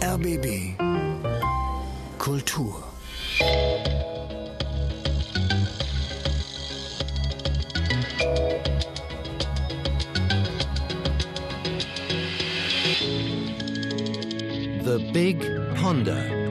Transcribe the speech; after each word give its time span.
RBB 0.00 0.76
Kultur. 2.18 2.82
The 14.82 15.10
Big 15.12 15.40
Ponder 15.76 16.49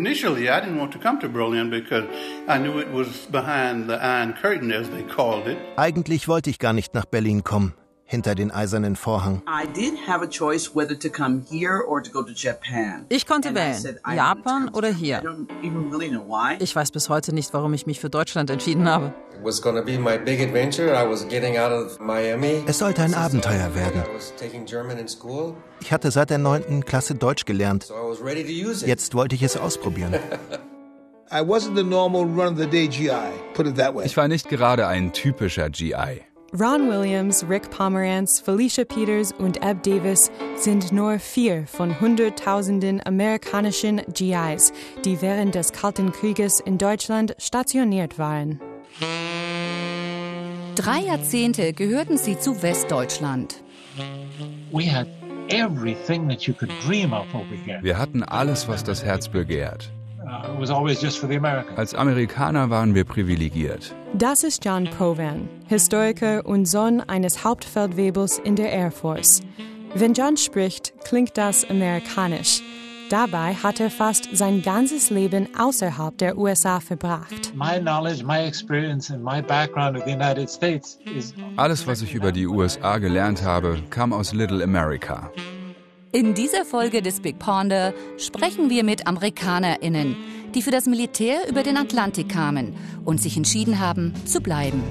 Initially, 0.00 0.48
I 0.48 0.60
didn't 0.60 0.78
want 0.78 0.92
to 0.92 0.98
come 0.98 1.18
to 1.20 1.28
Berlin 1.28 1.68
because 1.68 2.04
I 2.48 2.56
knew 2.56 2.78
it 2.78 2.90
was 2.90 3.26
behind 3.30 3.86
the 3.86 3.98
Iron 4.02 4.32
Curtain, 4.32 4.72
as 4.72 4.88
they 4.88 5.02
called 5.02 5.46
it. 5.46 5.58
Eigentlich 5.76 6.26
wollte 6.26 6.48
ich 6.48 6.58
gar 6.58 6.72
nicht 6.72 6.94
nach 6.94 7.04
Berlin 7.04 7.44
kommen, 7.44 7.74
hinter 8.10 8.34
den 8.34 8.50
eisernen 8.50 8.96
Vorhang. 8.96 9.40
Ich 13.08 13.26
konnte 13.26 13.54
wählen, 13.54 13.98
Japan 14.12 14.68
oder 14.70 14.88
hier. 14.88 15.22
Ich 16.58 16.74
weiß 16.74 16.90
bis 16.90 17.08
heute 17.08 17.32
nicht, 17.32 17.54
warum 17.54 17.72
ich 17.72 17.86
mich 17.86 18.00
für 18.00 18.10
Deutschland 18.10 18.50
entschieden 18.50 18.88
habe. 18.88 19.14
Es 19.44 19.58
sollte 22.78 23.02
ein 23.02 23.14
Abenteuer 23.14 23.74
werden. 23.76 24.02
Ich 25.80 25.92
hatte 25.92 26.10
seit 26.10 26.30
der 26.30 26.38
9. 26.38 26.84
Klasse 26.84 27.14
Deutsch 27.14 27.44
gelernt. 27.44 27.86
Jetzt 28.84 29.14
wollte 29.14 29.36
ich 29.36 29.44
es 29.44 29.56
ausprobieren. 29.56 30.16
Ich 34.02 34.16
war 34.16 34.26
nicht 34.26 34.48
gerade 34.48 34.88
ein 34.88 35.12
typischer 35.12 35.70
GI. 35.70 36.22
Ron 36.52 36.88
Williams, 36.88 37.44
Rick 37.48 37.70
Pomeranz, 37.70 38.40
Felicia 38.40 38.84
Peters 38.84 39.30
und 39.30 39.62
Eb 39.62 39.84
Davis 39.84 40.32
sind 40.56 40.90
nur 40.90 41.20
vier 41.20 41.64
von 41.68 42.00
Hunderttausenden 42.00 43.00
amerikanischen 43.06 44.00
GIs, 44.12 44.72
die 45.04 45.22
während 45.22 45.54
des 45.54 45.72
Kalten 45.72 46.10
Krieges 46.10 46.58
in 46.58 46.76
Deutschland 46.76 47.36
stationiert 47.38 48.18
waren. 48.18 48.60
Drei 50.74 50.98
Jahrzehnte 51.06 51.72
gehörten 51.72 52.18
sie 52.18 52.36
zu 52.36 52.60
Westdeutschland. 52.62 53.62
Wir 57.82 57.98
hatten 57.98 58.22
alles, 58.24 58.66
was 58.66 58.82
das 58.82 59.04
Herz 59.04 59.28
begehrt. 59.28 59.92
Uh, 60.30 61.76
Als 61.76 61.94
Amerikaner 61.94 62.70
waren 62.70 62.94
wir 62.94 63.04
privilegiert. 63.04 63.92
Das 64.14 64.44
ist 64.44 64.64
John 64.64 64.84
Provan, 64.84 65.48
Historiker 65.66 66.46
und 66.46 66.66
Sohn 66.66 67.00
eines 67.00 67.42
Hauptfeldwebels 67.42 68.38
in 68.38 68.54
der 68.54 68.70
Air 68.70 68.92
Force. 68.92 69.40
Wenn 69.94 70.14
John 70.14 70.36
spricht, 70.36 70.92
klingt 71.04 71.36
das 71.36 71.68
amerikanisch. 71.68 72.62
Dabei 73.08 73.54
hat 73.54 73.80
er 73.80 73.90
fast 73.90 74.28
sein 74.32 74.62
ganzes 74.62 75.10
Leben 75.10 75.48
außerhalb 75.58 76.16
der 76.16 76.38
USA 76.38 76.78
verbracht. 76.78 77.52
Alles, 81.56 81.86
was 81.88 82.02
ich 82.02 82.14
über 82.14 82.30
die 82.30 82.46
USA 82.46 82.98
gelernt 82.98 83.42
habe, 83.42 83.82
kam 83.90 84.12
aus 84.12 84.32
Little 84.32 84.62
America. 84.62 85.32
In 86.12 86.34
dieser 86.34 86.64
Folge 86.64 87.02
des 87.02 87.20
Big 87.20 87.38
Ponder 87.38 87.94
sprechen 88.18 88.68
wir 88.68 88.82
mit 88.82 89.06
AmerikanerInnen, 89.06 90.16
die 90.52 90.60
für 90.60 90.72
das 90.72 90.86
Militär 90.86 91.48
über 91.48 91.62
den 91.62 91.76
Atlantik 91.76 92.28
kamen 92.28 92.74
und 93.04 93.22
sich 93.22 93.36
entschieden 93.36 93.78
haben, 93.78 94.12
zu 94.24 94.40
bleiben. 94.40 94.82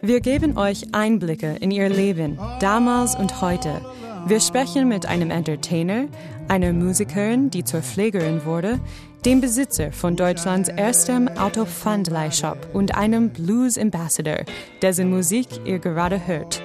Wir 0.00 0.20
geben 0.20 0.56
euch 0.56 0.94
Einblicke 0.94 1.56
in 1.58 1.72
ihr 1.72 1.88
Leben, 1.88 2.38
damals 2.60 3.16
und 3.16 3.40
heute. 3.40 3.80
Wir 4.28 4.38
sprechen 4.38 4.86
mit 4.86 5.06
einem 5.06 5.32
Entertainer, 5.32 6.06
einer 6.46 6.72
Musikerin, 6.72 7.50
die 7.50 7.64
zur 7.64 7.82
Pflegerin 7.82 8.44
wurde, 8.44 8.78
dem 9.24 9.40
Besitzer 9.40 9.90
von 9.90 10.14
Deutschlands 10.14 10.68
erstem 10.68 11.26
Autopfandleihshop 11.26 12.68
und 12.74 12.94
einem 12.94 13.30
Blues 13.30 13.76
Ambassador, 13.76 14.44
dessen 14.82 15.10
Musik 15.10 15.48
ihr 15.64 15.80
gerade 15.80 16.24
hört. 16.24 16.62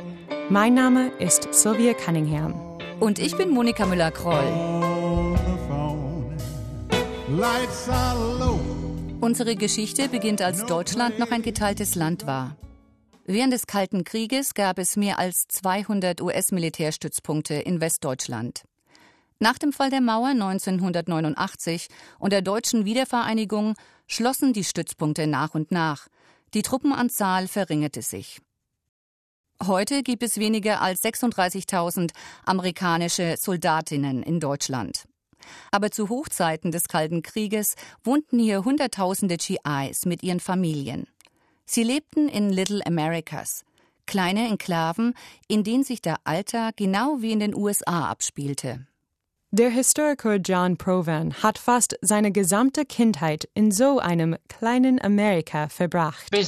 Mein 0.49 0.73
Name 0.73 1.07
ist 1.19 1.53
Sylvia 1.53 1.93
Cunningham. 1.93 2.53
Und 2.99 3.17
ich 3.17 3.37
bin 3.37 3.49
Monika 3.49 3.85
Müller-Kroll. 3.85 4.43
Unsere 9.21 9.55
Geschichte 9.55 10.09
beginnt, 10.09 10.41
als 10.41 10.65
Deutschland 10.65 11.17
noch 11.17 11.31
ein 11.31 11.43
geteiltes 11.43 11.95
Land 11.95 12.27
war. 12.27 12.57
Während 13.25 13.53
des 13.53 13.67
Kalten 13.67 14.03
Krieges 14.03 14.53
gab 14.53 14.79
es 14.79 14.97
mehr 14.97 15.17
als 15.17 15.47
200 15.47 16.19
US-Militärstützpunkte 16.19 17.53
in 17.53 17.79
Westdeutschland. 17.79 18.63
Nach 19.39 19.57
dem 19.57 19.71
Fall 19.71 19.91
der 19.91 20.01
Mauer 20.01 20.27
1989 20.27 21.87
und 22.19 22.33
der 22.33 22.41
deutschen 22.41 22.83
Wiedervereinigung 22.83 23.75
schlossen 24.07 24.51
die 24.51 24.65
Stützpunkte 24.65 25.25
nach 25.25 25.55
und 25.55 25.71
nach. 25.71 26.07
Die 26.53 26.63
Truppenanzahl 26.63 27.47
verringerte 27.47 28.01
sich. 28.01 28.41
Heute 29.67 30.03
gibt 30.03 30.23
es 30.23 30.39
weniger 30.39 30.81
als 30.81 31.01
36.000 31.03 32.11
amerikanische 32.45 33.35
Soldatinnen 33.37 34.21
in 34.21 34.41
Deutschland. 34.41 35.05
Aber 35.71 35.89
zu 35.89 36.09
Hochzeiten 36.09 36.71
des 36.71 36.89
Kalten 36.89 37.21
Krieges 37.21 37.75
wohnten 38.03 38.39
hier 38.39 38.65
Hunderttausende 38.65 39.37
GIs 39.37 40.05
mit 40.05 40.21
ihren 40.21 40.41
Familien. 40.41 41.07
Sie 41.65 41.83
lebten 41.83 42.27
in 42.27 42.49
Little 42.49 42.85
Americas, 42.85 43.63
kleine 44.05 44.49
Enklaven, 44.49 45.13
in 45.47 45.63
denen 45.63 45.85
sich 45.85 46.01
der 46.01 46.17
Alltag 46.25 46.75
genau 46.75 47.21
wie 47.21 47.31
in 47.31 47.39
den 47.39 47.55
USA 47.55 48.09
abspielte. 48.09 48.85
Der 49.55 49.69
Historiker 49.69 50.37
John 50.37 50.77
Provan 50.77 51.31
hat 51.43 51.59
fast 51.59 51.95
seine 52.01 52.31
gesamte 52.31 52.85
Kindheit 52.85 53.47
in 53.53 53.71
so 53.71 53.99
einem 53.99 54.35
kleinen 54.49 54.99
Amerika 54.99 55.69
verbracht. 55.69 56.25
Wir 56.31 56.41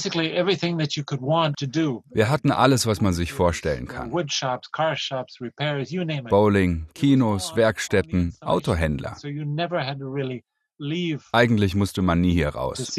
hatten 2.28 2.50
alles, 2.50 2.84
was 2.84 3.00
man 3.00 3.14
sich 3.14 3.32
vorstellen 3.32 3.86
kann. 3.86 4.10
Bowling, 6.28 6.86
Kinos, 6.94 7.54
Werkstätten, 7.54 8.34
Autohändler. 8.40 9.16
Eigentlich 11.32 11.74
musste 11.76 12.02
man 12.02 12.20
nie 12.20 12.32
hier 12.32 12.48
raus. 12.48 12.92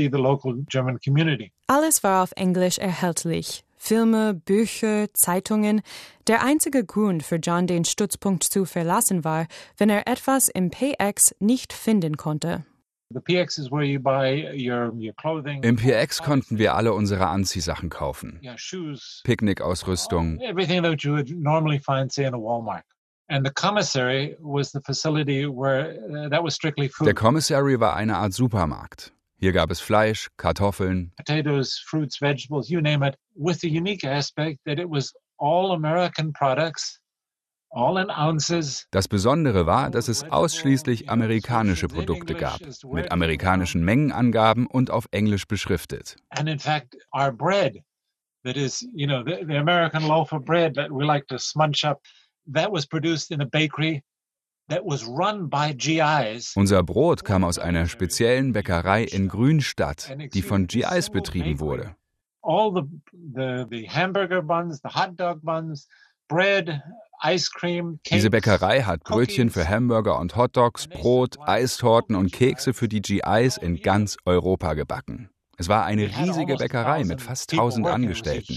Alles 1.67 2.03
war 2.03 2.23
auf 2.23 2.31
Englisch 2.37 2.77
erhältlich. 2.77 3.65
Filme, 3.77 4.33
Bücher, 4.33 5.13
Zeitungen. 5.13 5.81
Der 6.27 6.43
einzige 6.43 6.83
Grund 6.83 7.23
für 7.23 7.37
John 7.37 7.67
den 7.67 7.85
Stützpunkt 7.85 8.43
zu 8.43 8.65
verlassen 8.65 9.23
war, 9.23 9.47
wenn 9.77 9.89
er 9.89 10.07
etwas 10.07 10.49
im 10.49 10.71
PX 10.71 11.35
nicht 11.39 11.71
finden 11.71 12.17
konnte. 12.17 12.65
Im 13.09 13.23
PX 15.77 16.21
konnten 16.21 16.57
wir 16.57 16.75
alle 16.75 16.93
unsere 16.93 17.27
Anziehsachen 17.27 17.89
kaufen. 17.89 18.41
Picknickausrüstung. 19.23 20.39
Der 26.99 27.13
Commissary 27.13 27.79
war 27.79 27.95
eine 27.95 28.17
Art 28.17 28.33
Supermarkt. 28.33 29.13
Hier 29.39 29.51
gab 29.51 29.69
es 29.69 29.79
Fleisch, 29.79 30.29
Kartoffeln, 30.37 31.11
potatoes, 31.15 31.77
fruits, 31.85 32.19
vegetables, 32.19 32.69
you 32.69 32.81
name 32.81 33.03
it, 33.03 33.15
with 33.35 33.59
the 33.59 33.69
unique 33.69 34.03
aspect 34.03 34.57
that 34.65 34.79
it 34.79 34.89
was 34.89 35.13
all 35.37 35.73
American 35.73 36.33
products, 36.33 36.99
all 37.69 37.99
in 37.99 38.09
ounces. 38.09 38.87
Das 38.89 39.07
Besondere 39.07 39.67
war, 39.67 39.91
dass 39.91 40.07
es 40.07 40.23
ausschließlich 40.23 41.11
amerikanische 41.11 41.87
Produkte 41.87 42.33
gab, 42.33 42.61
mit 42.91 43.11
amerikanischen 43.11 43.85
Mengenangaben 43.85 44.65
und 44.65 44.89
auf 44.89 45.07
Englisch 45.11 45.45
beschriftet. 45.45 46.15
And 46.31 46.49
in 46.49 46.57
fact, 46.57 46.95
our 47.13 47.31
bread, 47.31 47.75
that 48.43 48.57
is, 48.57 48.81
you 48.95 49.05
know, 49.05 49.23
the, 49.23 49.45
the 49.45 49.57
American 49.57 50.07
loaf 50.07 50.33
of 50.33 50.45
bread 50.45 50.73
that 50.75 50.89
we 50.89 51.05
like 51.05 51.27
to 51.27 51.37
smudge 51.37 51.83
up, 51.85 52.01
that 52.51 52.71
was 52.71 52.87
produced 52.87 53.29
in 53.29 53.41
a 53.41 53.45
bakery 53.45 54.03
unser 56.55 56.83
Brot 56.83 57.23
kam 57.23 57.43
aus 57.43 57.57
einer 57.57 57.87
speziellen 57.87 58.51
Bäckerei 58.53 59.03
in 59.03 59.27
Grünstadt, 59.29 60.15
die 60.33 60.41
von 60.41 60.67
GIs 60.67 61.09
betrieben 61.09 61.59
wurde. 61.59 61.95
Diese 68.11 68.29
Bäckerei 68.29 68.81
hat 68.83 69.03
Brötchen 69.03 69.49
für 69.49 69.67
Hamburger 69.67 70.19
und 70.19 70.35
Hotdogs, 70.35 70.87
Brot, 70.87 71.37
Eistorten 71.41 72.15
und 72.15 72.31
Kekse 72.31 72.73
für 72.73 72.87
die 72.87 73.01
GIs 73.01 73.57
in 73.57 73.81
ganz 73.81 74.17
Europa 74.25 74.73
gebacken. 74.73 75.29
Es 75.57 75.67
war 75.69 75.85
eine 75.85 76.03
riesige 76.03 76.55
Bäckerei 76.57 77.03
mit 77.03 77.21
fast 77.21 77.51
1000 77.51 77.87
Angestellten. 77.87 78.53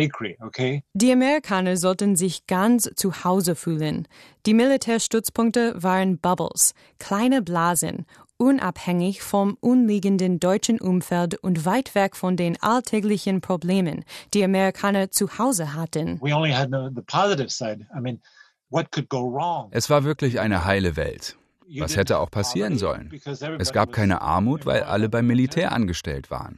Bakery, 0.00 0.36
okay? 0.40 0.82
Die 0.94 1.12
Amerikaner 1.12 1.76
sollten 1.76 2.16
sich 2.16 2.46
ganz 2.46 2.90
zu 2.96 3.24
Hause 3.24 3.54
fühlen. 3.54 4.06
Die 4.46 4.54
Militärstützpunkte 4.54 5.74
waren 5.82 6.18
Bubbles, 6.18 6.74
kleine 6.98 7.42
Blasen, 7.42 8.06
unabhängig 8.36 9.22
vom 9.22 9.56
unliegenden 9.60 10.38
deutschen 10.40 10.80
Umfeld 10.80 11.36
und 11.36 11.64
weit 11.64 11.94
weg 11.94 12.16
von 12.16 12.36
den 12.36 12.60
alltäglichen 12.60 13.40
Problemen, 13.40 14.04
die 14.34 14.44
Amerikaner 14.44 15.10
zu 15.10 15.38
Hause 15.38 15.74
hatten. 15.74 16.20
We 16.20 16.34
only 16.34 16.52
had 16.52 16.68
the, 16.70 16.90
the 16.94 17.02
positive 17.02 17.50
side. 17.50 17.86
I 17.96 18.00
mean, 18.00 18.20
what 18.70 18.90
could 18.92 19.08
go 19.08 19.32
wrong? 19.32 19.68
Es 19.70 19.88
war 19.88 20.04
wirklich 20.04 20.40
eine 20.40 20.64
heile 20.64 20.96
Welt. 20.96 21.36
Was 21.78 21.96
hätte 21.96 22.18
auch 22.18 22.30
passieren 22.30 22.78
sollen? 22.78 23.12
Es 23.58 23.72
gab 23.72 23.92
keine 23.92 24.20
Armut, 24.22 24.66
weil 24.66 24.82
alle 24.82 25.08
beim 25.08 25.26
Militär 25.26 25.72
angestellt 25.72 26.30
waren. 26.30 26.56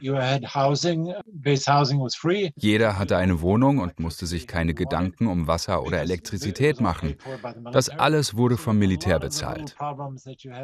Jeder 2.55 2.99
hatte 2.99 3.17
eine 3.17 3.41
Wohnung 3.41 3.77
und 3.79 3.99
musste 3.99 4.27
sich 4.27 4.47
keine 4.47 4.73
Gedanken 4.73 5.27
um 5.27 5.47
Wasser 5.47 5.83
oder 5.83 6.01
Elektrizität 6.01 6.79
machen. 6.79 7.15
Das 7.71 7.89
alles 7.89 8.35
wurde 8.35 8.57
vom 8.57 8.77
Militär 8.77 9.19
bezahlt. 9.19 9.75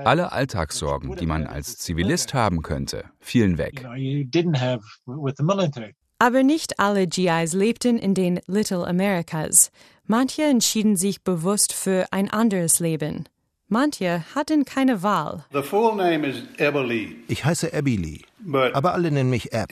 Alle 0.03 0.31
Alltagssorgen, 0.31 1.15
die 1.15 1.25
man 1.25 1.47
als 1.47 1.77
Zivilist 1.77 2.33
haben 2.33 2.61
könnte, 2.61 3.05
fielen 3.19 3.57
weg. 3.57 3.85
Aber 6.17 6.43
nicht 6.43 6.79
alle 6.79 7.07
GIs 7.07 7.53
lebten 7.53 7.97
in 7.97 8.13
den 8.13 8.39
Little 8.47 8.87
Americas. 8.87 9.71
Manche 10.05 10.43
entschieden 10.43 10.95
sich 10.95 11.23
bewusst 11.23 11.73
für 11.73 12.05
ein 12.11 12.29
anderes 12.29 12.79
Leben. 12.79 13.25
Manche 13.67 14.23
hatten 14.35 14.63
keine 14.63 15.01
Wahl. 15.01 15.43
Ich 17.27 17.45
heiße 17.45 17.73
Abby 17.73 17.95
Lee, 17.95 18.21
aber 18.73 18.93
alle 18.93 19.09
nennen 19.09 19.31
mich 19.31 19.53
Eb. 19.53 19.71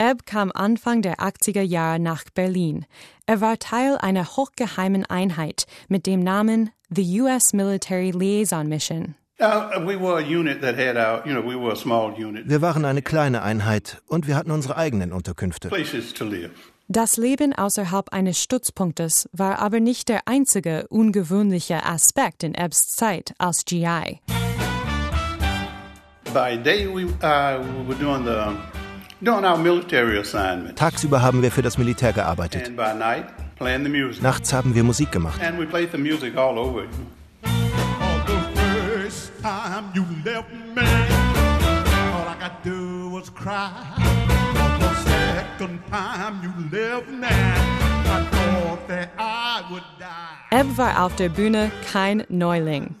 Ebb 0.00 0.26
kam 0.26 0.52
Anfang 0.52 1.02
der 1.02 1.16
80er 1.16 1.62
Jahre 1.62 1.98
nach 1.98 2.22
Berlin. 2.32 2.86
Er 3.26 3.40
war 3.40 3.58
Teil 3.58 3.98
einer 3.98 4.24
hochgeheimen 4.24 5.04
Einheit 5.04 5.66
mit 5.88 6.06
dem 6.06 6.22
Namen 6.22 6.70
the 6.88 7.20
US 7.20 7.52
Military 7.52 8.12
Liaison 8.12 8.68
Mission. 8.68 9.16
Wir 9.38 9.72
waren 12.62 12.84
eine 12.84 13.02
kleine 13.02 13.42
Einheit 13.42 14.00
und 14.06 14.28
wir 14.28 14.36
hatten 14.36 14.52
unsere 14.52 14.76
eigenen 14.76 15.12
Unterkünfte. 15.12 15.68
Das 16.90 17.18
Leben 17.18 17.52
außerhalb 17.52 18.14
eines 18.14 18.42
Stützpunktes 18.42 19.28
war 19.32 19.58
aber 19.58 19.78
nicht 19.78 20.08
der 20.08 20.22
einzige 20.24 20.86
ungewöhnliche 20.88 21.84
Aspekt 21.84 22.42
in 22.42 22.54
Ebbs 22.54 22.96
Zeit 22.96 23.34
als 23.36 23.66
GI. 23.66 24.22
Uh, 26.26 26.38
Tagsüber 30.76 31.20
haben 31.20 31.42
wir 31.42 31.52
für 31.52 31.60
das 31.60 31.76
Militär 31.76 32.14
gearbeitet. 32.14 32.72
Nachts 34.22 34.54
haben 34.54 34.74
wir 34.74 34.82
Musik 34.82 35.12
gemacht. 35.12 35.38
Ebb 50.50 50.76
war 50.76 51.04
auf 51.04 51.16
der 51.16 51.28
Bühne 51.28 51.70
kein 51.92 52.24
Neuling. 52.28 52.94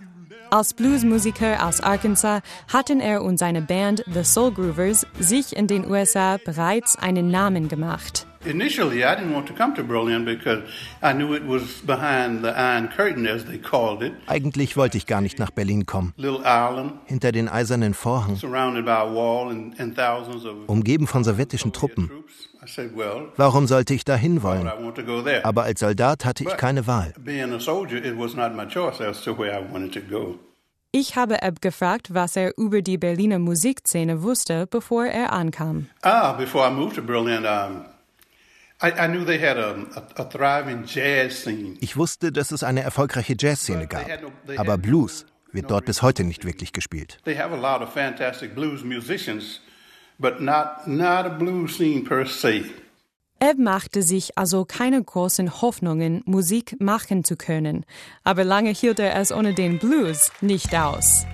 Als 0.50 0.74
Bluesmusiker 0.74 1.66
aus 1.66 1.80
Arkansas 1.80 2.42
hatten 2.72 3.00
er 3.00 3.22
und 3.22 3.38
seine 3.38 3.62
Band 3.62 4.04
The 4.12 4.24
Soul 4.24 4.52
Groovers 4.52 5.06
sich 5.18 5.56
in 5.56 5.66
den 5.66 5.90
USA 5.90 6.38
bereits 6.42 6.96
einen 6.96 7.30
Namen 7.30 7.68
gemacht. 7.68 8.27
Initially, 8.48 9.04
I 9.04 9.14
didn't 9.14 9.34
want 9.34 9.46
to 9.48 9.52
come 9.52 9.74
to 9.74 9.82
Berlin 9.84 10.24
because 10.24 10.62
I 11.02 11.12
knew 11.12 11.34
it 11.34 11.44
was 11.46 11.82
behind 11.82 12.42
the 12.42 12.50
Iron 12.56 12.88
Curtain, 12.88 13.26
as 13.26 13.44
they 13.44 13.58
called 13.58 14.02
it. 14.02 14.14
Eigentlich 14.26 14.74
wollte 14.76 14.96
ich 14.96 15.06
gar 15.06 15.20
nicht 15.20 15.38
nach 15.38 15.50
Berlin 15.50 15.84
kommen. 15.84 16.14
Hinter 17.04 17.30
den 17.30 17.48
eisernen 17.48 17.92
Vorhang, 17.92 18.36
surrounded 18.36 18.86
by 18.86 18.92
a 18.92 19.14
wall 19.14 19.50
and, 19.50 19.78
and 19.78 19.94
thousands 19.94 20.46
of 20.46 20.56
umgeben 20.66 21.06
von 21.06 21.24
sowjetischen 21.24 21.74
Truppen. 21.74 22.10
I 22.62 22.66
said, 22.66 22.96
well, 22.96 23.28
Warum 23.36 23.66
sollte 23.66 23.92
ich 23.92 24.04
da 24.06 24.16
hinwollen? 24.16 24.66
I 24.66 24.82
want 24.82 24.96
to 24.96 25.02
go 25.02 25.20
there. 25.20 25.44
Aber 25.44 25.64
als 25.64 25.80
Soldat 25.80 26.24
hatte 26.24 26.44
ich 26.44 26.56
keine 26.56 26.86
Wahl. 26.86 27.12
Being 27.18 27.52
a 27.52 27.60
soldier, 27.60 28.02
it 28.02 28.18
was 28.18 28.34
not 28.34 28.54
my 28.56 28.66
choice 28.66 29.00
as 29.00 29.22
to 29.24 29.36
where 29.38 29.52
I 29.52 29.62
wanted 29.72 29.92
to 29.92 30.00
go. 30.00 30.38
Ich 30.90 31.16
habe 31.16 31.42
Ebb 31.42 31.60
gefragt, 31.60 32.14
was 32.14 32.34
er 32.34 32.56
über 32.56 32.80
die 32.80 32.96
Berliner 32.96 33.38
Musikszene 33.38 34.22
wusste, 34.22 34.66
bevor 34.66 35.04
er 35.04 35.34
ankam. 35.34 35.86
Ah, 36.00 36.32
before 36.32 36.66
I 36.66 36.70
moved 36.72 36.96
to 36.96 37.02
Berlin, 37.02 37.44
um, 37.44 37.84
ich 41.80 41.96
wusste, 41.96 42.30
dass 42.30 42.52
es 42.52 42.62
eine 42.62 42.82
erfolgreiche 42.82 43.34
Jazzszene 43.36 43.88
gab, 43.88 44.06
aber 44.56 44.78
Blues 44.78 45.26
wird 45.50 45.70
dort 45.70 45.86
bis 45.86 46.02
heute 46.02 46.22
nicht 46.22 46.44
wirklich 46.44 46.72
gespielt. 46.72 47.18
Ebb 53.40 53.58
machte 53.58 54.02
sich 54.02 54.38
also 54.38 54.64
keine 54.64 55.02
großen 55.02 55.60
Hoffnungen, 55.60 56.22
Musik 56.24 56.76
machen 56.80 57.24
zu 57.24 57.36
können, 57.36 57.84
aber 58.22 58.44
lange 58.44 58.70
hielt 58.70 59.00
er 59.00 59.16
es 59.16 59.32
ohne 59.32 59.54
den 59.54 59.78
Blues 59.78 60.30
nicht 60.40 60.74
aus. 60.76 61.26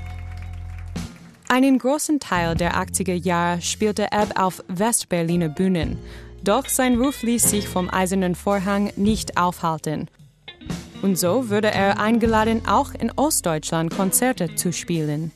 Einen 1.48 1.78
großen 1.78 2.20
Teil 2.20 2.54
der 2.56 2.74
80er 2.74 3.14
Jahre 3.14 3.60
spielte 3.60 4.12
Ebb 4.12 4.38
auf 4.38 4.64
Westberliner 4.68 5.50
Bühnen 5.50 5.98
doch 6.44 6.68
sein 6.68 7.00
Ruf 7.00 7.22
ließ 7.22 7.50
sich 7.50 7.68
vom 7.68 7.92
Eisernen 7.92 8.34
Vorhang 8.34 8.92
nicht 8.96 9.36
aufhalten. 9.36 10.08
Und 11.02 11.18
so 11.18 11.50
wurde 11.50 11.70
er 11.70 12.00
eingeladen, 12.00 12.62
auch 12.66 12.94
in 12.94 13.10
Ostdeutschland 13.10 13.94
Konzerte 13.94 14.54
zu 14.54 14.72
spielen. 14.72 15.32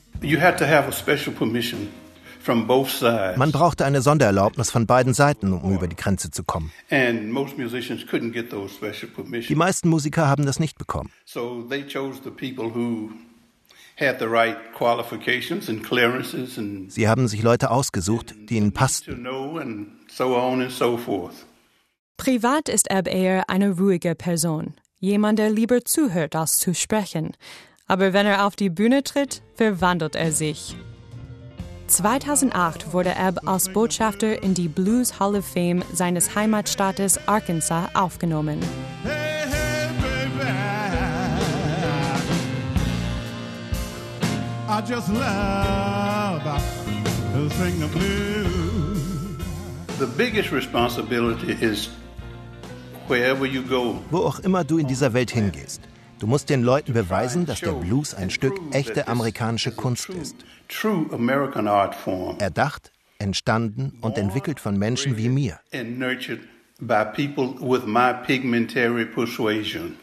Man 3.37 3.51
brauchte 3.51 3.85
eine 3.85 4.01
Sondererlaubnis 4.01 4.71
von 4.71 4.87
beiden 4.87 5.13
Seiten, 5.13 5.53
um 5.53 5.75
über 5.75 5.87
die 5.87 5.95
Grenze 5.95 6.31
zu 6.31 6.43
kommen. 6.43 6.71
Die 6.89 7.31
meisten 9.55 9.89
Musiker 9.89 10.27
haben 10.27 10.45
das 10.45 10.59
nicht 10.59 10.77
bekommen. 10.77 11.11
Sie 16.87 17.07
haben 17.07 17.27
sich 17.27 17.43
Leute 17.43 17.71
ausgesucht, 17.71 18.35
die 18.49 18.55
ihnen 18.55 18.71
passten. 18.71 19.27
Privat 22.17 22.69
ist 22.69 22.91
Ebb 22.91 23.07
eher 23.07 23.49
eine 23.49 23.77
ruhige 23.77 24.15
Person, 24.15 24.73
jemand, 24.99 25.39
der 25.39 25.49
lieber 25.49 25.83
zuhört, 25.85 26.35
als 26.35 26.57
zu 26.57 26.73
sprechen. 26.73 27.31
Aber 27.87 28.13
wenn 28.13 28.25
er 28.25 28.45
auf 28.45 28.55
die 28.55 28.69
Bühne 28.69 29.03
tritt, 29.03 29.41
verwandelt 29.55 30.15
er 30.15 30.31
sich. 30.31 30.75
2008 31.87 32.93
wurde 32.93 33.15
Ebb 33.15 33.47
als 33.47 33.69
Botschafter 33.69 34.43
in 34.43 34.53
die 34.53 34.67
Blues 34.67 35.19
Hall 35.19 35.35
of 35.35 35.45
Fame 35.45 35.83
seines 35.93 36.35
Heimatstaates 36.35 37.27
Arkansas 37.27 37.89
aufgenommen. 37.95 38.59
I 44.71 44.81
just 44.81 45.09
love 45.09 46.43
to 47.33 47.49
sing 47.49 47.79
the 47.79 47.87
blues. 47.87 48.88
Wo 54.11 54.17
auch 54.19 54.39
immer 54.39 54.63
du 54.63 54.77
in 54.77 54.87
dieser 54.87 55.13
Welt 55.13 55.31
hingehst. 55.31 55.81
Du 56.19 56.27
musst 56.27 56.49
den 56.49 56.63
Leuten 56.63 56.93
beweisen, 56.93 57.45
dass 57.45 57.59
der 57.59 57.71
Blues 57.71 58.13
ein 58.13 58.29
Stück 58.29 58.53
echte 58.71 59.07
amerikanische 59.07 59.71
Kunst 59.71 60.09
ist. 60.09 60.35
Erdacht, 62.39 62.91
entstanden 63.17 63.97
und 64.01 64.17
entwickelt 64.17 64.59
von 64.59 64.77
Menschen 64.77 65.17
wie 65.17 65.29
mir. 65.29 65.59
By 66.81 67.03
people 67.13 67.55
with 67.59 67.85
my 67.85 68.13
pigmentary 68.25 69.05
persuasion. 69.05 69.97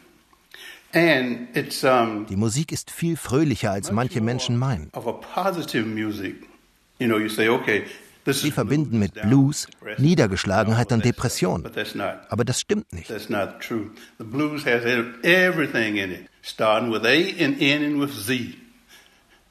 Die 0.93 2.35
Musik 2.35 2.71
ist 2.71 2.91
viel 2.91 3.17
fröhlicher, 3.17 3.71
als 3.71 3.91
manche 3.91 4.21
Menschen 4.21 4.57
meinen. 4.57 4.91
Sie 8.33 8.51
verbinden 8.51 8.99
mit 8.99 9.13
Blues 9.21 9.67
Niedergeschlagenheit 9.97 10.91
und 10.91 11.03
Depression. 11.03 11.63
Aber 12.29 12.45
das 12.45 12.61
stimmt 12.61 12.91
nicht. 12.93 13.07
The 13.07 14.23
blues 14.23 14.65
has 14.65 14.83
everything 15.23 15.97
in 15.97 16.11
it, 16.11 16.29
starting 16.41 16.91
with 16.91 17.03
A 17.03 17.43
and 17.43 17.61
ending 17.61 17.99
with 17.99 18.11
Z. 18.11 18.57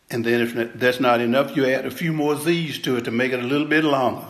And 0.08 0.24
then 0.24 0.40
if 0.40 0.54
that's 0.78 1.00
not 1.00 1.20
enough, 1.20 1.56
you 1.56 1.64
add 1.64 1.84
a 1.84 1.90
few 1.90 2.12
more 2.12 2.36
Z's 2.36 2.80
to 2.82 2.96
it 2.96 3.04
to 3.04 3.10
make 3.10 3.32
it 3.32 3.40
a 3.40 3.46
little 3.46 3.66
bit 3.66 3.82
longer. 3.82 4.26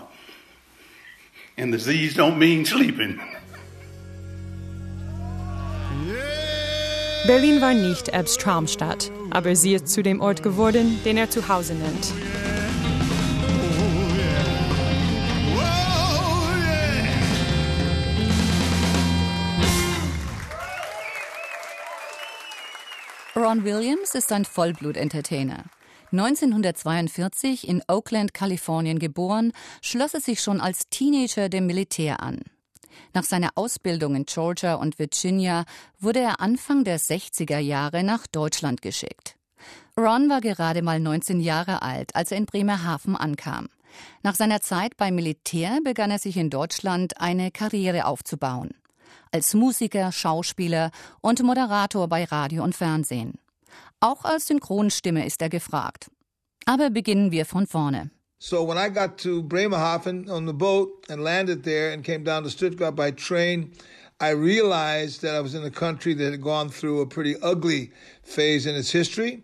And 1.58 1.72
the 1.72 1.78
Z's 1.78 2.14
don't 2.14 2.38
mean 2.38 2.64
sleeping. 2.64 3.20
Berlin 7.26 7.60
war 7.60 7.74
nicht 7.74 8.10
Ebbs 8.10 8.38
Traumstadt, 8.38 9.10
aber 9.30 9.56
sie 9.56 9.74
ist 9.74 9.88
zu 9.88 10.04
dem 10.04 10.20
Ort 10.20 10.44
geworden, 10.44 11.00
den 11.04 11.16
er 11.16 11.28
zu 11.28 11.48
Hause 11.48 11.74
nennt. 11.74 12.12
Ron 23.56 23.64
Williams 23.64 24.14
ist 24.14 24.32
ein 24.32 24.44
Vollblut-Entertainer. 24.44 25.64
1942 26.12 27.66
in 27.66 27.82
Oakland, 27.88 28.34
Kalifornien 28.34 28.98
geboren, 28.98 29.52
schloss 29.80 30.12
er 30.12 30.20
sich 30.20 30.42
schon 30.42 30.60
als 30.60 30.90
Teenager 30.90 31.48
dem 31.48 31.66
Militär 31.66 32.22
an. 32.22 32.40
Nach 33.14 33.24
seiner 33.24 33.52
Ausbildung 33.54 34.14
in 34.14 34.26
Georgia 34.26 34.74
und 34.74 34.98
Virginia 34.98 35.64
wurde 35.98 36.20
er 36.20 36.40
Anfang 36.42 36.84
der 36.84 37.00
60er 37.00 37.58
Jahre 37.58 38.04
nach 38.04 38.26
Deutschland 38.26 38.82
geschickt. 38.82 39.36
Ron 39.98 40.28
war 40.28 40.42
gerade 40.42 40.82
mal 40.82 41.00
19 41.00 41.40
Jahre 41.40 41.80
alt, 41.80 42.14
als 42.14 42.32
er 42.32 42.36
in 42.36 42.44
Bremerhaven 42.44 43.16
ankam. 43.16 43.68
Nach 44.22 44.34
seiner 44.34 44.60
Zeit 44.60 44.98
beim 44.98 45.14
Militär 45.14 45.78
begann 45.82 46.10
er 46.10 46.18
sich 46.18 46.36
in 46.36 46.50
Deutschland 46.50 47.22
eine 47.22 47.50
Karriere 47.50 48.04
aufzubauen. 48.04 48.74
Als 49.32 49.54
Musiker, 49.54 50.12
Schauspieler 50.12 50.90
und 51.22 51.42
Moderator 51.42 52.06
bei 52.06 52.24
Radio 52.24 52.62
und 52.62 52.74
Fernsehen. 52.74 53.38
Auch 54.06 54.24
als 54.24 54.46
Synchronstimme 54.46 55.26
ist 55.26 55.42
er 55.42 55.48
gefragt. 55.48 56.12
Aber 56.64 56.90
beginnen 56.90 57.32
wir 57.32 57.44
von 57.44 57.66
vorne. 57.66 58.10
So 58.38 58.64
when 58.64 58.78
I 58.78 58.88
got 58.88 59.18
to 59.22 59.42
Bremerhaven 59.42 60.30
on 60.30 60.46
the 60.46 60.52
boat 60.52 60.90
and 61.08 61.20
landed 61.20 61.64
there 61.64 61.92
and 61.92 62.04
came 62.04 62.22
down 62.22 62.44
to 62.44 62.50
Stuttgart 62.50 62.94
by 62.94 63.10
train, 63.10 63.72
I 64.18 64.30
realized 64.30 65.20
that 65.22 65.34
I 65.34 65.42
was 65.42 65.52
in 65.52 65.62
a 65.62 65.70
country 65.70 66.14
that 66.14 66.32
had 66.32 66.40
gone 66.40 66.70
through 66.70 67.02
a 67.02 67.06
pretty 67.06 67.36
ugly 67.42 67.92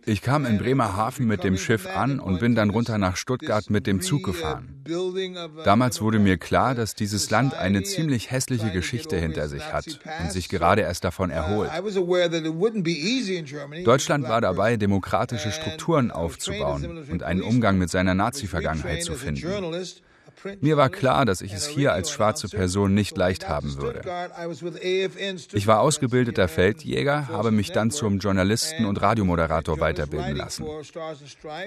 ich 0.07 0.23
kam 0.23 0.47
in 0.47 0.59
Bremerhaven 0.59 1.27
mit 1.27 1.45
dem 1.45 1.57
Schiff 1.57 1.87
an 1.87 2.19
und 2.19 2.41
bin 2.41 2.55
dann 2.55 2.71
runter 2.71 2.99
nach 2.99 3.17
Stuttgart 3.17 3.71
mit 3.71 3.87
dem 3.87 4.01
Zug 4.01 4.25
gefahren. 4.25 4.83
Damals 5.65 6.01
wurde 6.01 6.19
mir 6.19 6.37
klar, 6.37 6.75
dass 6.75 6.95
dieses 6.95 7.31
Land 7.31 7.55
eine 7.55 7.83
ziemlich 7.85 8.31
hässliche 8.31 8.71
Geschichte 8.71 9.17
hinter 9.17 9.49
sich 9.49 9.73
hat 9.73 10.01
und 10.21 10.33
sich 10.33 10.49
gerade 10.49 10.83
erst 10.83 11.05
davon 11.05 11.31
erholt. 11.31 11.71
Deutschland 13.85 14.29
war 14.29 14.41
dabei, 14.41 14.77
demokratische 14.77 15.53
Strukturen 15.53 16.11
aufzubauen 16.11 17.07
und 17.11 17.23
einen 17.23 17.43
Umgang 17.43 17.79
mit 17.79 17.91
seiner 17.91 18.15
Nazi-Vergangenheit 18.15 19.05
zu 19.05 19.15
finden. 19.15 19.75
Mir 20.61 20.77
war 20.77 20.91
klar, 20.91 21.25
dass 21.25 21.41
ich 21.41 21.53
es 21.53 21.67
hier 21.67 21.93
als 21.93 22.11
schwarze 22.11 22.49
Person 22.49 22.95
nicht 22.95 23.17
leicht 23.17 23.49
haben 23.49 23.77
würde. 23.79 24.03
Ich 25.53 25.67
war 25.67 25.81
ausgebildeter 25.81 26.49
Feldjäger, 26.49 27.29
habe 27.29 27.51
mich 27.51 27.73
dann 27.73 27.91
zum 27.91 28.19
Journalisten 28.19 28.85
und 28.85 29.01
Radiomoderator 29.01 29.81
weiterbilden 29.81 30.37
lassen. 30.37 30.67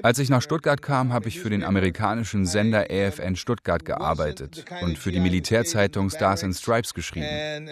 Als 0.04 0.20
ich 0.20 0.30
nach 0.30 0.42
Stuttgart 0.42 0.82
kam, 0.82 1.14
habe 1.14 1.28
ich 1.28 1.40
für 1.40 1.50
den 1.50 1.64
amerikanischen 1.64 2.46
Sender 2.46 2.88
AFN 2.90 3.36
Stuttgart 3.36 3.86
gearbeitet 3.86 4.66
und 4.82 4.98
für 4.98 5.12
die 5.12 5.20
Militärzeitung 5.20 6.10
Stars 6.10 6.44
and 6.44 6.56
Stripes 6.56 6.94
geschrieben. 6.94 7.70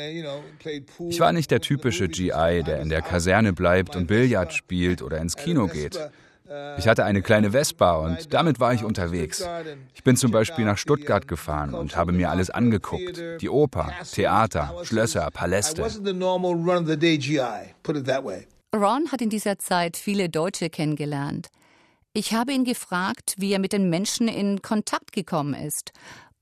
Ich 1.10 1.20
war 1.20 1.34
nicht 1.34 1.52
der 1.52 1.62
typische 1.62 2.08
GI, 2.08 2.64
der 2.66 2.82
in 2.82 2.90
der 2.90 3.02
Kaserne 3.02 3.54
bleibt 3.54 3.96
und 3.96 4.08
Billard 4.08 4.54
spielt 4.54 5.02
oder 5.02 5.18
ins 5.18 5.36
Kino 5.36 5.68
geht. 5.68 6.00
Ich 6.78 6.88
hatte 6.88 7.06
eine 7.06 7.22
kleine 7.22 7.52
Vespa 7.52 7.96
und 7.96 8.34
damit 8.34 8.60
war 8.60 8.74
ich 8.74 8.84
unterwegs. 8.84 9.48
Ich 9.94 10.04
bin 10.04 10.18
zum 10.18 10.32
Beispiel 10.32 10.66
nach 10.66 10.78
Stuttgart 10.78 11.28
gefahren 11.28 11.74
und 11.74 11.96
habe 11.96 12.12
mir 12.12 12.30
alles 12.30 12.50
angeguckt. 12.50 13.22
Die 13.42 13.50
Oper, 13.50 13.92
Theater, 14.12 14.76
Schlösser, 14.84 15.30
Paläste. 15.32 15.84
Ron 18.76 19.12
hat 19.12 19.22
in 19.22 19.30
dieser 19.30 19.60
Zeit 19.60 19.98
viele 19.98 20.30
Deutsche 20.30 20.70
kennengelernt. 20.70 21.50
Ich 22.16 22.34
habe 22.34 22.52
ihn 22.52 22.64
gefragt, 22.64 23.36
wie 23.38 23.54
er 23.54 23.60
mit 23.60 23.74
den 23.74 23.90
Menschen 23.90 24.28
in 24.28 24.62
Kontakt 24.62 25.14
gekommen 25.14 25.56
ist 25.56 25.94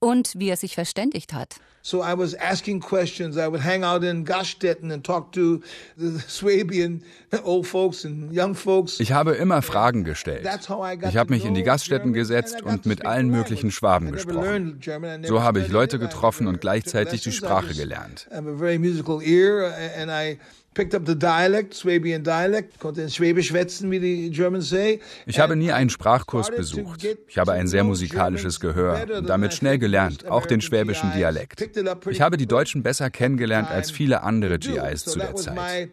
und 0.01 0.33
wie 0.35 0.49
er 0.49 0.57
sich 0.57 0.75
verständigt 0.75 1.33
hat. 1.33 1.55
So 1.83 2.03
I 2.03 2.15
was 2.15 2.35
asking 2.35 2.79
questions. 2.79 3.37
I 3.37 3.47
would 3.47 3.63
hang 3.63 3.83
out 3.83 4.03
in 4.03 4.23
Gaststätten 4.23 4.91
and 4.91 5.03
talk 5.03 5.31
to 5.31 5.61
the 5.97 6.19
Swabian 6.27 7.01
old 7.43 7.65
folks 7.65 8.05
and 8.05 8.31
young 8.31 8.53
folks. 8.53 8.99
Ich 8.99 9.11
habe 9.13 9.31
immer 9.31 9.63
Fragen 9.63 10.03
gestellt. 10.03 10.47
Ich 11.09 11.17
habe 11.17 11.33
mich 11.33 11.43
in 11.43 11.55
die 11.55 11.63
Gaststätten 11.63 12.13
gesetzt 12.13 12.61
und 12.61 12.85
mit 12.85 13.05
allen 13.05 13.29
möglichen 13.29 13.71
Schwaben 13.71 14.11
gesprochen. 14.11 14.79
So 15.23 15.41
habe 15.41 15.59
ich 15.61 15.69
Leute 15.69 15.97
getroffen 15.97 16.45
und 16.45 16.61
gleichzeitig 16.61 17.21
die 17.21 17.31
Sprache 17.31 17.73
gelernt. 17.73 18.27
Picked 20.73 20.95
up 20.95 21.05
the 21.05 21.15
dialect, 21.15 21.73
Swabian 21.73 22.23
dialect, 22.23 22.79
konnte 22.79 23.01
in 23.01 23.09
Schwäbisch 23.09 23.49
schwätzen, 23.49 23.91
wie 23.91 23.99
die 23.99 24.29
Germans 24.29 24.69
say. 24.69 25.01
Ich 25.25 25.37
habe 25.37 25.57
nie 25.57 25.73
einen 25.73 25.89
Sprachkurs 25.89 26.49
besucht. 26.49 27.05
Ich 27.27 27.37
habe 27.37 27.51
ein 27.51 27.67
sehr 27.67 27.83
musikalisches 27.83 28.61
Gehör 28.61 29.05
und 29.17 29.27
damit 29.27 29.53
schnell 29.53 29.77
gelernt, 29.79 30.25
auch 30.27 30.45
den 30.45 30.61
schwäbischen 30.61 31.11
Dialekt. 31.11 31.61
Ich 32.09 32.21
habe 32.21 32.37
die 32.37 32.47
Deutschen 32.47 32.83
besser 32.83 33.09
kennengelernt 33.09 33.69
als 33.69 33.91
viele 33.91 34.23
andere 34.23 34.59
GIs 34.59 35.03
zu 35.03 35.19
der 35.19 35.35
Zeit. 35.35 35.89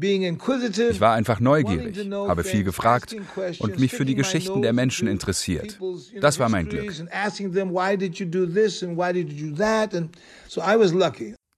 Ich 0.00 1.00
war 1.00 1.14
einfach 1.14 1.40
neugierig, 1.40 2.08
habe 2.12 2.44
viel 2.44 2.62
gefragt 2.62 3.16
und 3.58 3.80
mich 3.80 3.92
für 3.92 4.04
die 4.04 4.14
Geschichten 4.14 4.62
der 4.62 4.72
Menschen 4.72 5.08
interessiert. 5.08 5.76
Das 6.20 6.38
war 6.38 6.48
mein 6.48 6.68
Glück. 6.68 6.92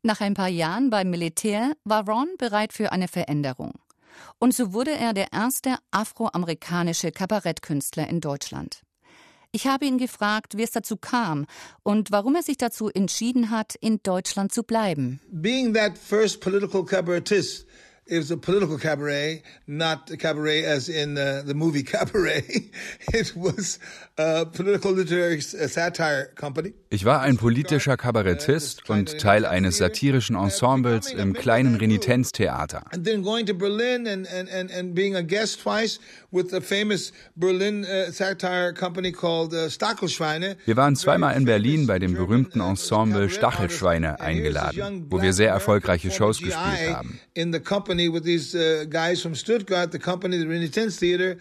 Nach 0.03 0.21
ein 0.23 0.33
paar 0.33 0.49
Jahren 0.49 0.89
beim 0.89 1.11
Militär 1.11 1.73
war 1.85 2.09
Ron 2.09 2.29
bereit 2.39 2.73
für 2.73 2.91
eine 2.91 3.07
Veränderung. 3.07 3.75
Und 4.39 4.55
so 4.55 4.73
wurde 4.73 4.93
er 4.93 5.13
der 5.13 5.33
erste 5.33 5.77
afroamerikanische 5.91 7.13
Kabarettkünstler 7.13 8.09
in 8.09 8.21
Deutschland. 8.21 8.81
Ich 9.53 9.67
habe 9.67 9.85
ihn 9.85 9.99
gefragt, 9.99 10.57
wie 10.57 10.63
es 10.63 10.71
dazu 10.71 10.97
kam 10.97 11.45
und 11.83 12.13
warum 12.13 12.35
er 12.37 12.43
sich 12.43 12.57
dazu 12.57 12.89
entschieden 12.89 13.51
hat, 13.51 13.75
in 13.75 14.01
Deutschland 14.03 14.53
zu 14.53 14.63
bleiben. 14.63 15.21
Being 15.31 15.75
that 15.75 15.99
first 15.99 16.41
political 16.41 16.85
cabaretist 16.85 17.67
it 18.11 18.19
was 18.19 18.31
a 18.31 18.37
political 18.37 18.77
cabaret, 18.77 19.43
not 19.67 20.11
a 20.11 20.17
cabaret 20.17 20.65
as 20.65 20.89
in 20.89 21.17
uh, 21.17 21.43
the 21.47 21.55
movie 21.55 21.83
Cabaret. 21.91 22.45
It 23.13 23.35
was 23.37 23.79
a 24.19 24.45
political 24.47 24.93
literary 24.93 25.39
uh, 25.39 25.69
satire 25.69 26.33
company. 26.35 26.75
Ich 26.91 27.05
war 27.05 27.21
ein 27.21 27.37
politischer 27.37 27.97
Kabarettist 27.97 28.91
und 28.91 29.19
Teil 29.19 29.47
eines 29.47 29.79
satirischen 29.79 30.35
Ensembles 30.35 31.13
im 31.13 31.35
kleinen 31.35 31.77
Renitenztheater. 31.77 32.83
And 32.93 33.07
then 33.07 33.23
going 33.23 33.47
to 33.47 33.55
Berlin 33.55 34.09
and, 34.09 34.27
and, 34.27 34.71
and, 34.71 34.95
being 34.95 35.15
a 35.15 35.23
guest 35.23 35.61
twice 35.63 36.01
with 36.33 36.51
the 36.51 36.61
famous 36.61 37.13
Berlin 37.37 37.85
uh, 37.85 38.11
satire 38.11 38.73
company 38.73 39.13
called 39.13 39.55
uh, 39.55 39.71
Stachelschweine. 39.71 40.57
Wir 40.67 40.77
waren 40.77 40.97
zweimal 40.97 41.37
in 41.37 41.45
Berlin 41.45 41.87
bei 41.87 42.01
dem 42.01 42.15
berühmten 42.15 42.61
Ensemble 42.61 43.31
Stachelschweine 43.31 44.21
eingeladen, 44.21 45.07
wo 45.11 45.23
wir 45.23 45.33
sehr 45.33 45.51
erfolgreiche 45.51 46.11
Shows 46.11 46.39
gespielt 46.39 46.95
haben. 46.97 47.21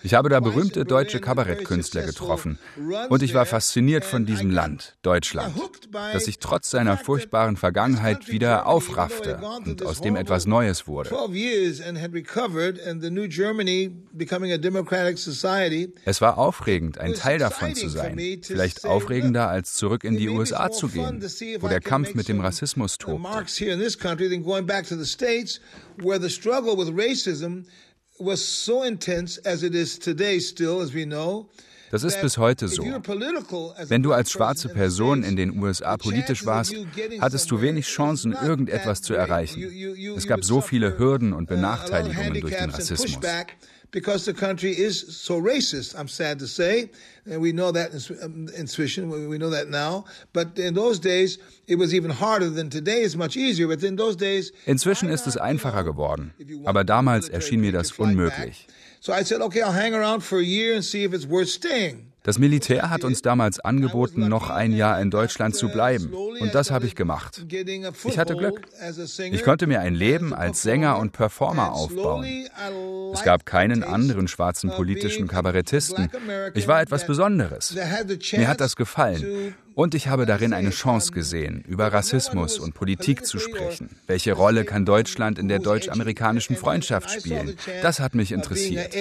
Ich 0.04 0.14
habe 0.14 0.30
da 0.30 0.40
berühmte 0.40 0.86
deutsche 0.86 1.20
Kabarettkünstler 1.20 2.04
getroffen. 2.04 2.58
und 3.10 3.24
ich 3.24 3.34
war 3.34 3.46
fasziniert 3.46 4.06
von 4.06 4.26
diesem 4.26 4.52
Land, 4.52 4.98
Deutschland, 5.02 5.54
das 5.92 6.26
sich 6.26 6.40
trotz 6.40 6.70
seiner 6.70 6.98
furchtbaren 6.98 7.58
Vergangenheit 7.58 8.30
wieder 8.30 8.68
aufraffte 8.68 9.40
und 9.66 9.86
aus 9.86 10.02
dem 10.02 10.16
etwas 10.16 10.46
Neues 10.46 10.88
wurde. 10.88 11.10
Es 16.06 16.22
war 16.22 16.38
aufregend, 16.38 16.98
ein 16.98 17.14
Teil 17.14 17.40
davon 17.40 17.76
zu 17.76 17.90
sein, 17.90 18.20
vielleicht 18.42 18.86
aufregender 18.86 19.48
als 19.50 19.74
zurück 19.74 20.04
in 20.04 20.18
die 20.18 20.30
USA 20.30 20.72
zu 20.72 20.88
gehen, 20.88 21.22
wo 21.60 21.68
der 21.68 21.82
Kampf 21.82 22.14
mit 22.14 22.28
dem 22.28 22.42
Rassismus 22.42 22.98
tobte 22.98 23.20
where 26.02 26.20
the 26.20 26.30
struggle 26.30 26.76
with 26.76 26.90
racism 26.90 27.66
was 28.20 28.44
so 28.46 28.84
intense 28.84 29.40
as 29.46 29.64
it 29.64 29.74
is 29.74 29.98
today 29.98 30.40
still, 30.40 30.82
as 30.82 30.94
we 30.94 31.06
know. 31.06 31.50
Das 31.92 32.04
ist 32.04 32.22
bis 32.22 32.38
heute 32.38 32.68
so. 32.68 32.84
Wenn 32.84 34.04
du 34.04 34.14
als 34.14 34.32
schwarze 34.32 34.70
Person 34.70 35.24
in 35.24 35.36
den 35.36 35.60
USA 35.60 35.98
politisch 35.98 36.46
warst, 36.46 36.76
hattest 37.20 37.50
du 37.50 37.62
wenig 37.62 37.88
Chancen, 37.88 38.34
irgendetwas 38.34 39.02
zu 39.02 39.16
erreichen. 39.16 39.64
Es 40.16 40.28
gab 40.28 40.44
so 40.44 40.62
viele 40.62 41.00
Hürden 41.00 41.34
und 41.34 41.46
uh, 41.46 41.56
Benachteiligungen 41.56 42.42
durch 42.42 42.56
den 42.56 42.70
Rassismus 42.70 43.20
because 43.92 44.26
the 44.26 44.34
country 44.34 44.72
is 44.72 45.18
so 45.18 45.42
racist. 45.42 45.98
I'm 45.98 46.08
sad 46.08 46.40
to 46.40 46.48
say, 46.48 46.90
and 47.26 47.42
we 47.42 47.52
know 47.52 47.72
that 47.72 47.92
in, 47.92 48.24
um, 48.24 48.48
in 48.56 48.66
Swishen, 48.66 49.10
we 49.30 49.38
know 49.38 49.50
that 49.50 49.70
now. 49.70 50.06
But 50.34 50.58
in 50.60 50.74
those 50.74 51.00
days, 51.00 51.40
it 51.68 51.76
was 51.76 51.94
even 51.94 52.12
harder 52.12 52.50
than 52.50 52.70
today. 52.70 53.02
It's 53.02 53.16
much 53.16 53.36
easier, 53.36 53.68
but 53.68 53.84
in 53.84 53.96
those 53.96 54.16
days. 54.16 54.52
Inzwischen 54.66 55.10
ist 55.10 55.28
es 55.28 55.38
einfacher 55.38 55.84
geworden, 55.84 56.34
aber 56.66 56.84
damals 56.84 57.30
erschien 57.30 57.62
mir 57.62 57.72
das 57.72 57.92
unmöglich. 57.94 58.68
So 59.02 59.14
I 59.14 59.24
said, 59.24 59.42
okay, 59.42 59.62
I'll 59.62 59.72
hang 59.72 59.96
around 59.96 60.22
for 60.22 60.40
a 60.40 60.44
year 60.44 60.76
and 60.76 60.84
see 60.84 61.04
if 61.06 61.14
it's 61.14 61.26
worth 61.26 61.50
staying. 61.50 62.09
Das 62.30 62.38
Militär 62.38 62.92
hat 62.92 63.04
uns 63.04 63.24
damals 63.24 63.60
angeboten, 63.60 64.28
noch 64.28 64.52
ein 64.52 64.72
Jahr 64.72 65.02
in 65.02 65.10
Deutschland 65.10 65.56
zu 65.56 65.70
bleiben. 65.70 66.14
Und 66.14 66.54
das 66.54 66.70
habe 66.70 66.86
ich 66.86 66.94
gemacht. 66.94 67.44
Ich 68.06 68.20
hatte 68.20 68.36
Glück. 68.36 68.62
Ich 69.32 69.42
konnte 69.42 69.66
mir 69.66 69.80
ein 69.80 69.96
Leben 69.96 70.36
als 70.36 70.62
Sänger 70.62 71.00
und 71.00 71.12
Performer 71.12 71.74
aufbauen. 71.74 72.28
Es 73.12 73.24
gab 73.24 73.48
keinen 73.48 73.84
anderen 73.84 74.28
schwarzen 74.28 74.70
politischen 74.70 75.28
Kabarettisten. 75.28 76.12
Ich 76.54 76.68
war 76.68 76.84
etwas 76.84 77.08
Besonderes. 77.08 77.74
Mir 78.34 78.48
hat 78.48 78.62
das 78.62 78.76
gefallen. 78.76 79.56
Und 79.80 79.96
ich 79.96 80.10
habe 80.10 80.26
darin 80.26 80.52
eine 80.52 80.72
Chance 80.72 81.14
gesehen, 81.14 81.64
über 81.66 81.94
Rassismus 81.94 82.60
und 82.60 82.74
Politik 82.74 83.26
zu 83.26 83.40
sprechen. 83.40 83.90
Welche 84.08 84.34
Rolle 84.34 84.66
kann 84.66 84.84
Deutschland 84.84 85.40
in 85.40 85.48
der 85.48 85.60
deutsch-amerikanischen 85.60 86.58
Freundschaft 86.58 87.10
spielen? 87.10 87.56
Das 87.82 88.02
hat 88.02 88.14
mich 88.14 88.34
interessiert. 88.34 88.94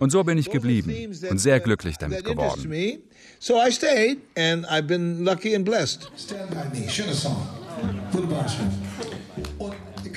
Und 0.00 0.10
so 0.10 0.24
bin 0.24 0.38
ich 0.38 0.50
geblieben 0.50 1.16
und 1.30 1.38
sehr 1.38 1.60
glücklich 1.60 1.98
damit 1.98 2.24
geworden. 2.24 2.98
So 3.38 3.54
I 3.64 3.70
stayed 3.70 4.18
and 4.36 4.66
I've 4.66 4.88
been 4.88 5.24
lucky 5.24 5.54
and 5.54 5.64
blessed. 5.64 6.10
Stand 6.16 6.50
by 6.50 6.76
me. 6.76 6.88
Share 6.88 7.10
a 7.10 7.14
song. 7.14 7.36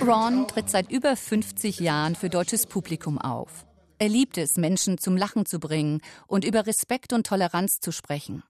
Ron 0.01 0.47
tritt 0.47 0.69
seit 0.69 0.89
über 0.91 1.15
50 1.15 1.79
Jahren 1.79 2.15
für 2.15 2.29
deutsches 2.29 2.65
Publikum 2.65 3.17
auf. 3.17 3.65
Er 3.97 4.07
liebt 4.07 4.37
es, 4.37 4.55
Menschen 4.55 4.97
zum 4.97 5.17
Lachen 5.17 5.45
zu 5.45 5.59
bringen 5.59 6.01
und 6.27 6.45
über 6.45 6.65
Respekt 6.65 7.11
und 7.11 7.27
Toleranz 7.27 7.79
zu 7.81 7.91
sprechen. 7.91 8.43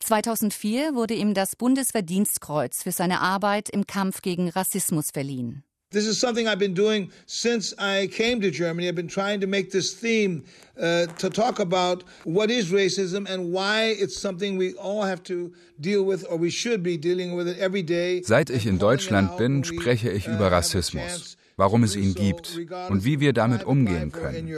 2004 0.00 0.94
wurde 0.94 1.14
ihm 1.14 1.34
das 1.34 1.54
Bundesverdienstkreuz 1.54 2.82
für 2.82 2.92
seine 2.92 3.20
Arbeit 3.20 3.68
im 3.68 3.86
Kampf 3.86 4.20
gegen 4.20 4.48
Rassismus 4.48 5.10
verliehen. 5.12 5.64
This 5.90 6.06
is 6.06 6.20
something 6.20 6.46
I've 6.46 6.58
been 6.58 6.74
doing 6.74 7.10
since 7.24 7.72
I 7.78 8.08
came 8.12 8.42
to 8.42 8.50
Germany. 8.50 8.88
I've 8.88 8.94
been 8.94 9.08
trying 9.08 9.40
to 9.40 9.46
make 9.46 9.70
this 9.70 9.94
theme 9.94 10.44
uh, 10.78 11.06
to 11.06 11.30
talk 11.30 11.60
about 11.60 12.04
what 12.24 12.50
is 12.50 12.70
racism 12.70 13.26
and 13.26 13.54
why 13.54 13.96
it's 13.98 14.20
something 14.20 14.58
we 14.58 14.74
all 14.74 15.02
have 15.04 15.22
to 15.22 15.50
deal 15.80 16.02
with 16.02 16.26
or 16.28 16.36
we 16.36 16.50
should 16.50 16.82
be 16.82 16.98
dealing 16.98 17.34
with 17.36 17.48
it 17.48 17.56
every 17.58 17.82
day. 17.82 18.20
Seit 18.22 18.50
ich 18.50 18.66
in 18.66 18.76
Deutschland 18.76 19.38
bin, 19.38 19.64
spreche 19.64 20.10
ich 20.10 20.26
über 20.26 20.48
uh, 20.48 20.50
Rassismus, 20.50 21.37
warum 21.58 21.82
es 21.82 21.94
ihn 21.96 22.14
gibt 22.14 22.58
und 22.88 23.04
wie 23.04 23.20
wir 23.20 23.34
damit 23.34 23.64
umgehen 23.64 24.10
können. 24.12 24.48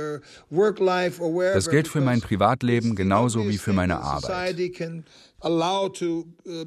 Das 1.54 1.70
gilt 1.70 1.88
für 1.88 2.00
mein 2.00 2.20
Privatleben 2.20 2.94
genauso 2.94 3.48
wie 3.48 3.58
für 3.58 3.72
meine 3.72 3.98
Arbeit 4.00 4.54
uh, 5.42 6.66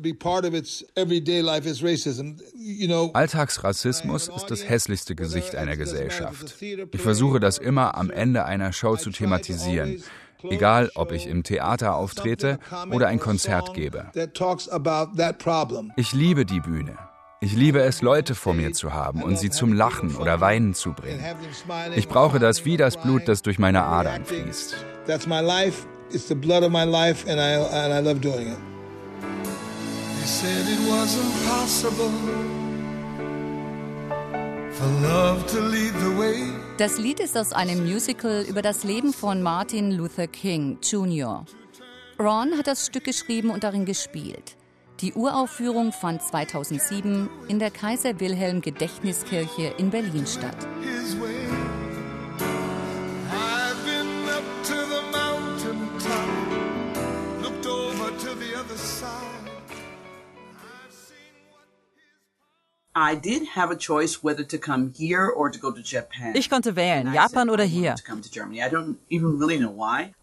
Alltagsrassismus 3.14 4.28
ist 4.36 4.46
das 4.48 4.68
hässlichste 4.68 5.16
Gesicht 5.16 5.56
einer 5.56 5.78
Gesellschaft. 5.78 6.56
Ich 6.60 7.02
versuche 7.02 7.40
das 7.40 7.60
immer 7.60 7.96
am 7.96 8.10
Ende 8.10 8.46
einer 8.46 8.74
Show 8.74 8.96
zu 8.96 9.12
thematisieren. 9.12 10.04
Egal, 10.50 10.92
ob 10.96 11.12
ich 11.12 11.28
im 11.28 11.44
Theater 11.44 11.96
auftrete 11.96 12.60
oder 12.92 13.08
ein 13.08 13.20
Konzert 13.20 13.74
gebe. 13.76 14.12
Ich 15.96 16.14
liebe 16.14 16.46
die 16.46 16.60
Bühne. 16.60 16.98
Ich 17.44 17.52
liebe 17.52 17.82
es, 17.82 18.02
Leute 18.02 18.36
vor 18.36 18.54
mir 18.54 18.72
zu 18.72 18.94
haben 18.94 19.22
und 19.22 19.38
sie 19.38 19.50
zum 19.50 19.74
Lachen 19.74 20.16
oder 20.16 20.40
Weinen 20.40 20.74
zu 20.74 20.94
bringen. 20.94 21.22
Ich 21.94 22.08
brauche 22.08 22.40
das 22.40 22.64
wie 22.64 22.78
das 22.78 22.96
Blut, 22.96 23.28
das 23.28 23.42
durch 23.42 23.60
meine 23.60 23.84
Adern 23.84 24.24
fließt. 24.24 24.78
That's 25.08 25.28
my 25.28 25.42
life. 25.42 25.86
It's 26.14 26.30
the 26.30 26.36
blood 26.36 26.64
of 26.64 26.72
my 26.72 26.86
life, 26.86 27.30
and 27.30 27.42
I, 27.42 27.56
and 27.76 27.94
I 27.94 28.00
love 28.00 28.22
doing 28.22 28.48
it. 28.48 28.58
They 30.20 30.26
said 30.26 30.70
it 30.70 30.80
was 30.90 31.18
impossible 31.18 32.12
for 34.72 34.88
love 35.02 35.46
to 35.48 35.60
lead 35.60 35.94
the 36.00 36.18
way. 36.18 36.46
Das 36.78 36.98
Lied 36.98 37.20
ist 37.20 37.38
aus 37.38 37.52
einem 37.52 37.84
Musical 37.84 38.46
über 38.48 38.62
das 38.62 38.86
Leben 38.86 39.12
von 39.12 39.42
Martin 39.42 39.92
Luther 39.92 40.28
King 40.28 40.78
Jr. 40.82 41.44
Ron 42.18 42.58
hat 42.58 42.68
das 42.68 42.86
Stück 42.86 43.04
geschrieben 43.04 43.50
und 43.50 43.66
darin 43.66 43.84
gespielt. 43.84 44.56
Die 45.04 45.14
Uraufführung 45.16 45.92
fand 45.92 46.24
2007 46.24 47.30
in 47.50 47.60
der 47.60 47.72
Kaiser 47.72 48.22
Wilhelm 48.22 48.62
Gedächtniskirche 48.62 49.74
in 49.78 49.90
Berlin 49.90 50.26
statt. 50.26 50.56
Ich 66.34 66.50
konnte 66.50 66.76
wählen, 66.78 67.14
Japan 67.14 67.50
oder 67.50 67.66
hier. 67.66 67.96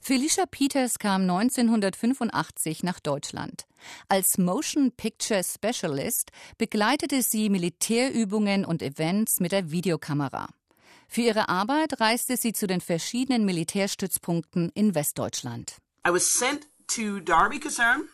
Felicia 0.00 0.44
Peters 0.50 0.98
kam 0.98 1.22
1985 1.22 2.82
nach 2.82 3.00
Deutschland. 3.00 3.66
Als 4.08 4.38
Motion 4.38 4.92
Picture 4.92 5.42
Specialist 5.42 6.30
begleitete 6.58 7.22
sie 7.22 7.48
Militärübungen 7.50 8.64
und 8.64 8.82
Events 8.82 9.40
mit 9.40 9.52
der 9.52 9.70
Videokamera. 9.70 10.48
Für 11.08 11.22
ihre 11.22 11.48
Arbeit 11.48 12.00
reiste 12.00 12.36
sie 12.36 12.52
zu 12.52 12.66
den 12.66 12.80
verschiedenen 12.80 13.44
Militärstützpunkten 13.44 14.70
in 14.74 14.94
Westdeutschland. 14.94 15.76
I 16.06 16.12
was 16.12 16.32
sent 16.32 16.66
to 16.94 17.20
Darby 17.20 17.58
Kaserne 17.58 18.04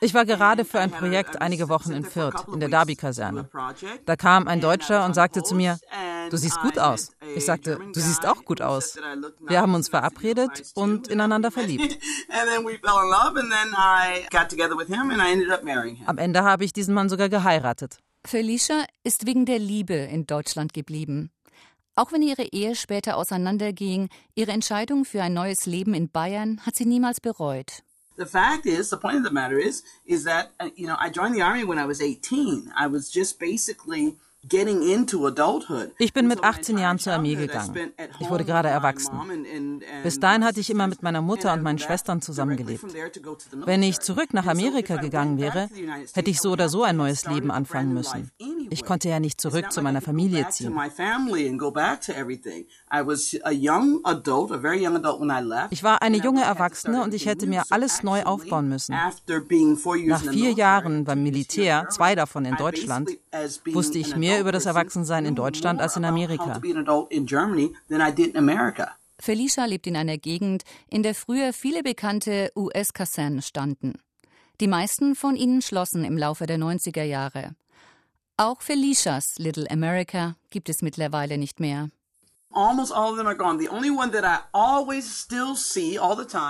ich 0.00 0.14
war 0.14 0.24
gerade 0.24 0.64
für 0.64 0.78
ein 0.78 0.92
Projekt 0.92 1.40
einige 1.40 1.68
Wochen 1.68 1.90
in 1.90 2.04
Fürth, 2.04 2.46
in 2.52 2.60
der 2.60 2.68
Derby-Kaserne. 2.68 3.48
Da 4.04 4.16
kam 4.16 4.46
ein 4.46 4.60
Deutscher 4.60 5.04
und 5.04 5.14
sagte 5.14 5.42
zu 5.42 5.56
mir, 5.56 5.78
du 6.30 6.36
siehst 6.36 6.60
gut 6.60 6.78
aus. 6.78 7.10
Ich 7.36 7.44
sagte, 7.44 7.78
du 7.92 8.00
siehst 8.00 8.26
auch 8.26 8.44
gut 8.44 8.60
aus. 8.60 8.98
Wir 9.46 9.60
haben 9.60 9.74
uns 9.74 9.88
verabredet 9.88 10.72
und 10.74 11.08
ineinander 11.08 11.50
verliebt. 11.50 11.98
Am 16.06 16.18
Ende 16.18 16.42
habe 16.42 16.64
ich 16.64 16.72
diesen 16.72 16.94
Mann 16.94 17.08
sogar 17.08 17.28
geheiratet. 17.28 17.98
Felicia 18.24 18.84
ist 19.04 19.26
wegen 19.26 19.44
der 19.44 19.58
Liebe 19.58 19.94
in 19.94 20.26
Deutschland 20.26 20.72
geblieben. 20.72 21.30
Auch 21.94 22.12
wenn 22.12 22.22
ihre 22.22 22.42
Ehe 22.42 22.74
später 22.74 23.16
auseinanderging, 23.16 24.08
ihre 24.34 24.52
Entscheidung 24.52 25.04
für 25.04 25.22
ein 25.22 25.32
neues 25.32 25.66
Leben 25.66 25.94
in 25.94 26.10
Bayern 26.10 26.60
hat 26.66 26.76
sie 26.76 26.84
niemals 26.84 27.20
bereut. 27.20 27.82
the 28.16 28.26
fact 28.26 28.66
is, 28.66 28.90
the 28.90 28.96
point 28.96 29.16
of 29.16 29.24
the 29.24 29.30
matter 29.30 29.58
is, 29.58 29.82
is 30.06 30.24
that, 30.24 30.52
uh, 30.58 30.70
you 30.74 30.86
know, 30.86 30.96
I 30.98 31.10
joined 31.10 31.34
the 31.34 31.42
army 31.42 31.64
when 31.64 31.78
I 31.78 31.84
was 31.84 32.00
18. 32.00 32.72
I 32.76 32.86
was 32.86 33.10
just 33.10 33.38
basically 33.38 34.16
Ich 35.98 36.12
bin 36.12 36.28
mit 36.28 36.44
18 36.44 36.78
Jahren 36.78 36.98
zur 36.98 37.12
Armee 37.14 37.34
gegangen. 37.34 37.92
Ich 38.20 38.30
wurde 38.30 38.44
gerade 38.44 38.68
erwachsen. 38.68 39.18
Bis 40.02 40.20
dahin 40.20 40.44
hatte 40.44 40.60
ich 40.60 40.70
immer 40.70 40.86
mit 40.86 41.02
meiner 41.02 41.22
Mutter 41.22 41.52
und 41.52 41.62
meinen 41.62 41.78
Schwestern 41.78 42.20
zusammengelebt. 42.20 42.84
Wenn 43.64 43.82
ich 43.82 44.00
zurück 44.00 44.32
nach 44.32 44.46
Amerika 44.46 44.96
gegangen 44.96 45.38
wäre, 45.38 45.68
hätte 46.14 46.30
ich 46.30 46.40
so 46.40 46.52
oder 46.52 46.68
so 46.68 46.82
ein 46.82 46.96
neues 46.96 47.26
Leben 47.26 47.50
anfangen 47.50 47.92
müssen. 47.92 48.30
Ich 48.70 48.84
konnte 48.84 49.08
ja 49.08 49.20
nicht 49.20 49.40
zurück 49.40 49.72
zu 49.72 49.82
meiner 49.82 50.00
Familie 50.00 50.48
ziehen. 50.50 50.74
Ich 55.70 55.82
war 55.82 56.02
eine 56.02 56.16
junge 56.16 56.42
Erwachsene 56.42 57.02
und 57.02 57.14
ich 57.14 57.26
hätte 57.26 57.46
mir 57.46 57.64
alles 57.70 58.02
neu 58.02 58.22
aufbauen 58.22 58.68
müssen. 58.68 58.94
Nach 58.94 60.22
vier 60.22 60.52
Jahren 60.52 61.04
beim 61.04 61.22
Militär, 61.22 61.88
zwei 61.90 62.14
davon 62.14 62.44
in 62.44 62.56
Deutschland, 62.56 63.10
wusste 63.72 63.98
ich 63.98 64.16
mehr 64.16 64.40
über 64.40 64.52
das 64.52 64.66
Erwachsensein 64.66 65.26
in 65.26 65.34
Deutschland 65.34 65.80
als 65.80 65.96
in 65.96 66.04
Amerika. 66.04 66.60
Felicia 69.18 69.64
lebt 69.64 69.86
in 69.86 69.96
einer 69.96 70.18
Gegend, 70.18 70.64
in 70.88 71.02
der 71.02 71.14
früher 71.14 71.52
viele 71.52 71.82
bekannte 71.82 72.52
US-Kasernen 72.54 73.42
standen. 73.42 73.94
Die 74.60 74.68
meisten 74.68 75.14
von 75.14 75.36
ihnen 75.36 75.62
schlossen 75.62 76.04
im 76.04 76.16
Laufe 76.16 76.46
der 76.46 76.58
90er 76.58 77.02
Jahre. 77.02 77.54
Auch 78.38 78.60
Felicias 78.60 79.38
Little 79.38 79.70
America 79.70 80.36
gibt 80.50 80.68
es 80.68 80.82
mittlerweile 80.82 81.38
nicht 81.38 81.60
mehr. 81.60 81.88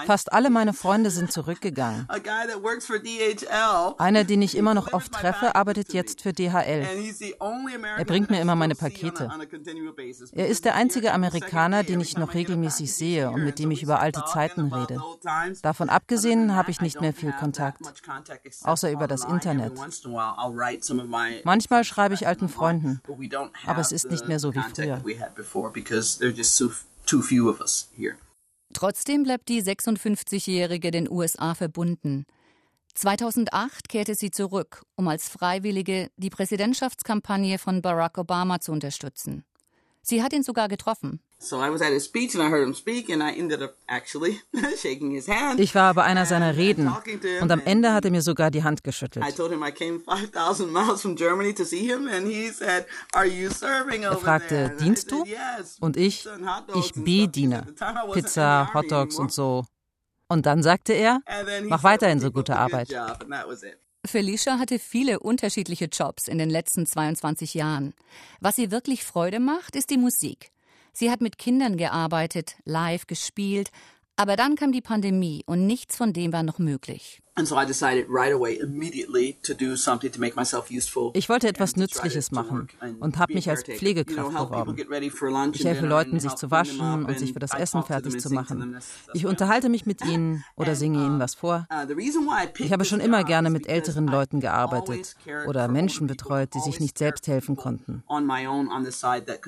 Fast 0.06 0.32
alle 0.32 0.50
meine 0.50 0.72
Freunde 0.72 1.10
sind 1.10 1.32
zurückgegangen. 1.32 2.06
Einer, 3.98 4.22
den 4.24 4.42
ich 4.42 4.56
immer 4.56 4.74
noch 4.74 4.92
oft 4.92 5.10
treffe, 5.10 5.56
arbeitet 5.56 5.92
jetzt 5.92 6.22
für 6.22 6.32
DHL. 6.32 6.86
Er 7.98 8.04
bringt 8.04 8.30
mir 8.30 8.40
immer 8.40 8.54
meine 8.54 8.76
Pakete. 8.76 9.30
Er 10.32 10.46
ist 10.46 10.64
der 10.64 10.76
einzige 10.76 11.12
Amerikaner, 11.12 11.82
den 11.82 12.00
ich 12.00 12.16
noch 12.16 12.34
regelmäßig 12.34 12.94
sehe 12.94 13.28
und 13.30 13.42
mit 13.42 13.58
dem 13.58 13.72
ich 13.72 13.82
über 13.82 13.98
alte 13.98 14.24
Zeiten 14.26 14.72
rede. 14.72 15.02
Davon 15.62 15.88
abgesehen 15.88 16.54
habe 16.54 16.70
ich 16.70 16.80
nicht 16.80 17.00
mehr 17.00 17.14
viel 17.14 17.32
Kontakt, 17.32 17.80
außer 18.62 18.92
über 18.92 19.08
das 19.08 19.24
Internet. 19.24 19.72
Manchmal 21.42 21.82
schreibe 21.82 22.14
ich 22.14 22.28
alten 22.28 22.48
Freunden, 22.48 23.00
aber 23.66 23.80
es 23.80 23.90
ist 23.90 24.08
nicht 24.08 24.28
mehr 24.28 24.38
so 24.38 24.54
wie 24.54 24.62
früher 24.72 25.02
because 25.96 26.18
there 26.18 26.28
are 26.28 26.36
just 26.36 26.54
so, 26.54 26.70
too 27.06 27.22
few 27.22 27.48
of 27.48 27.60
us 27.60 27.88
here. 27.96 28.16
Trotzdem 28.74 29.22
bleibt 29.22 29.48
die 29.48 29.62
56-Jährige 29.62 30.90
den 30.90 31.10
USA 31.10 31.54
verbunden. 31.54 32.26
2008 32.94 33.88
kehrte 33.88 34.14
sie 34.14 34.30
zurück, 34.30 34.82
um 34.96 35.08
als 35.08 35.28
Freiwillige 35.28 36.10
die 36.16 36.30
Präsidentschaftskampagne 36.30 37.58
von 37.58 37.80
Barack 37.80 38.18
Obama 38.18 38.60
zu 38.60 38.72
unterstützen. 38.72 39.44
Sie 40.02 40.22
hat 40.22 40.32
ihn 40.32 40.42
sogar 40.42 40.68
getroffen. 40.68 41.20
Ich 45.58 45.74
war 45.74 45.94
bei 45.94 46.02
einer 46.02 46.24
seiner 46.26 46.56
Reden 46.56 46.90
und 47.40 47.50
am 47.52 47.60
Ende 47.64 47.92
hat 47.92 48.04
er 48.06 48.10
mir 48.10 48.22
sogar 48.22 48.50
die 48.50 48.64
Hand 48.64 48.82
geschüttelt. 48.82 49.24
Er 54.02 54.16
fragte, 54.18 54.76
dienst 54.80 55.10
du? 55.10 55.24
Und 55.80 55.96
ich, 55.96 56.26
ich 56.74 56.92
bediene. 56.94 57.66
Pizza, 58.12 58.70
Hotdogs 58.72 59.16
und 59.16 59.32
so. 59.32 59.66
Und 60.28 60.46
dann 60.46 60.62
sagte 60.62 60.92
er, 60.94 61.20
mach 61.64 61.84
weiterhin 61.84 62.18
so 62.18 62.30
gute 62.32 62.56
Arbeit. 62.56 62.88
Felicia 64.04 64.58
hatte 64.58 64.78
viele 64.78 65.20
unterschiedliche 65.20 65.86
Jobs 65.86 66.28
in 66.28 66.38
den 66.38 66.48
letzten 66.50 66.86
22 66.86 67.54
Jahren. 67.54 67.94
Was 68.40 68.56
ihr 68.58 68.70
wirklich 68.70 69.04
Freude 69.04 69.40
macht, 69.40 69.76
ist 69.76 69.90
die 69.90 69.98
Musik. 69.98 70.50
Sie 70.98 71.10
hat 71.10 71.20
mit 71.20 71.36
Kindern 71.36 71.76
gearbeitet, 71.76 72.56
live 72.64 73.06
gespielt, 73.06 73.68
aber 74.16 74.34
dann 74.34 74.56
kam 74.56 74.72
die 74.72 74.80
Pandemie 74.80 75.42
und 75.44 75.66
nichts 75.66 75.94
von 75.94 76.14
dem 76.14 76.32
war 76.32 76.42
noch 76.42 76.58
möglich. 76.58 77.20
Ich 81.12 81.28
wollte 81.28 81.48
etwas 81.48 81.76
Nützliches 81.76 82.32
machen 82.32 82.68
und 82.98 83.18
habe 83.18 83.34
mich 83.34 83.50
als 83.50 83.62
Pflegekraft 83.62 84.30
beworben. 84.30 84.76
Ich 85.52 85.64
helfe 85.66 85.86
Leuten, 85.86 86.18
sich 86.18 86.34
zu 86.34 86.50
waschen 86.50 87.04
und 87.04 87.18
sich 87.18 87.34
für 87.34 87.38
das 87.38 87.52
Essen 87.52 87.82
fertig 87.82 88.18
zu 88.18 88.32
machen. 88.32 88.78
Ich 89.12 89.26
unterhalte 89.26 89.68
mich 89.68 89.84
mit 89.84 90.02
ihnen 90.06 90.44
oder 90.56 90.74
singe 90.74 91.04
ihnen 91.04 91.20
was 91.20 91.34
vor. 91.34 91.66
Uh, 91.70 91.92
ich 92.58 92.72
habe 92.72 92.86
schon 92.86 93.00
immer 93.00 93.22
gerne 93.22 93.50
mit 93.50 93.68
älteren 93.68 94.06
Leuten 94.06 94.40
gearbeitet 94.40 95.14
oder 95.46 95.68
Menschen 95.68 96.06
betreut, 96.06 96.54
die 96.54 96.60
sich 96.60 96.80
nicht 96.80 96.96
selbst 96.96 97.28
helfen 97.28 97.56
konnten. 97.56 98.02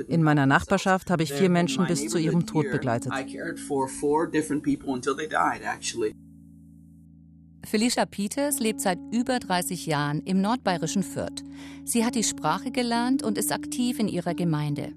In 0.08 0.22
meiner 0.22 0.44
Nachbarschaft 0.46 1.10
habe 1.10 1.22
ich 1.22 1.32
vier 1.32 1.48
Menschen 1.48 1.86
bis 1.86 2.06
zu 2.08 2.18
ihrem 2.18 2.46
Tod 2.46 2.70
begleitet. 2.70 3.12
Felicia 7.68 8.06
Peters 8.06 8.60
lebt 8.60 8.80
seit 8.80 8.98
über 9.12 9.38
30 9.38 9.84
Jahren 9.84 10.22
im 10.22 10.40
nordbayerischen 10.40 11.02
Fürth. 11.02 11.44
Sie 11.84 12.02
hat 12.02 12.14
die 12.14 12.24
Sprache 12.24 12.70
gelernt 12.70 13.22
und 13.22 13.36
ist 13.36 13.52
aktiv 13.52 13.98
in 13.98 14.08
ihrer 14.08 14.32
Gemeinde. 14.32 14.94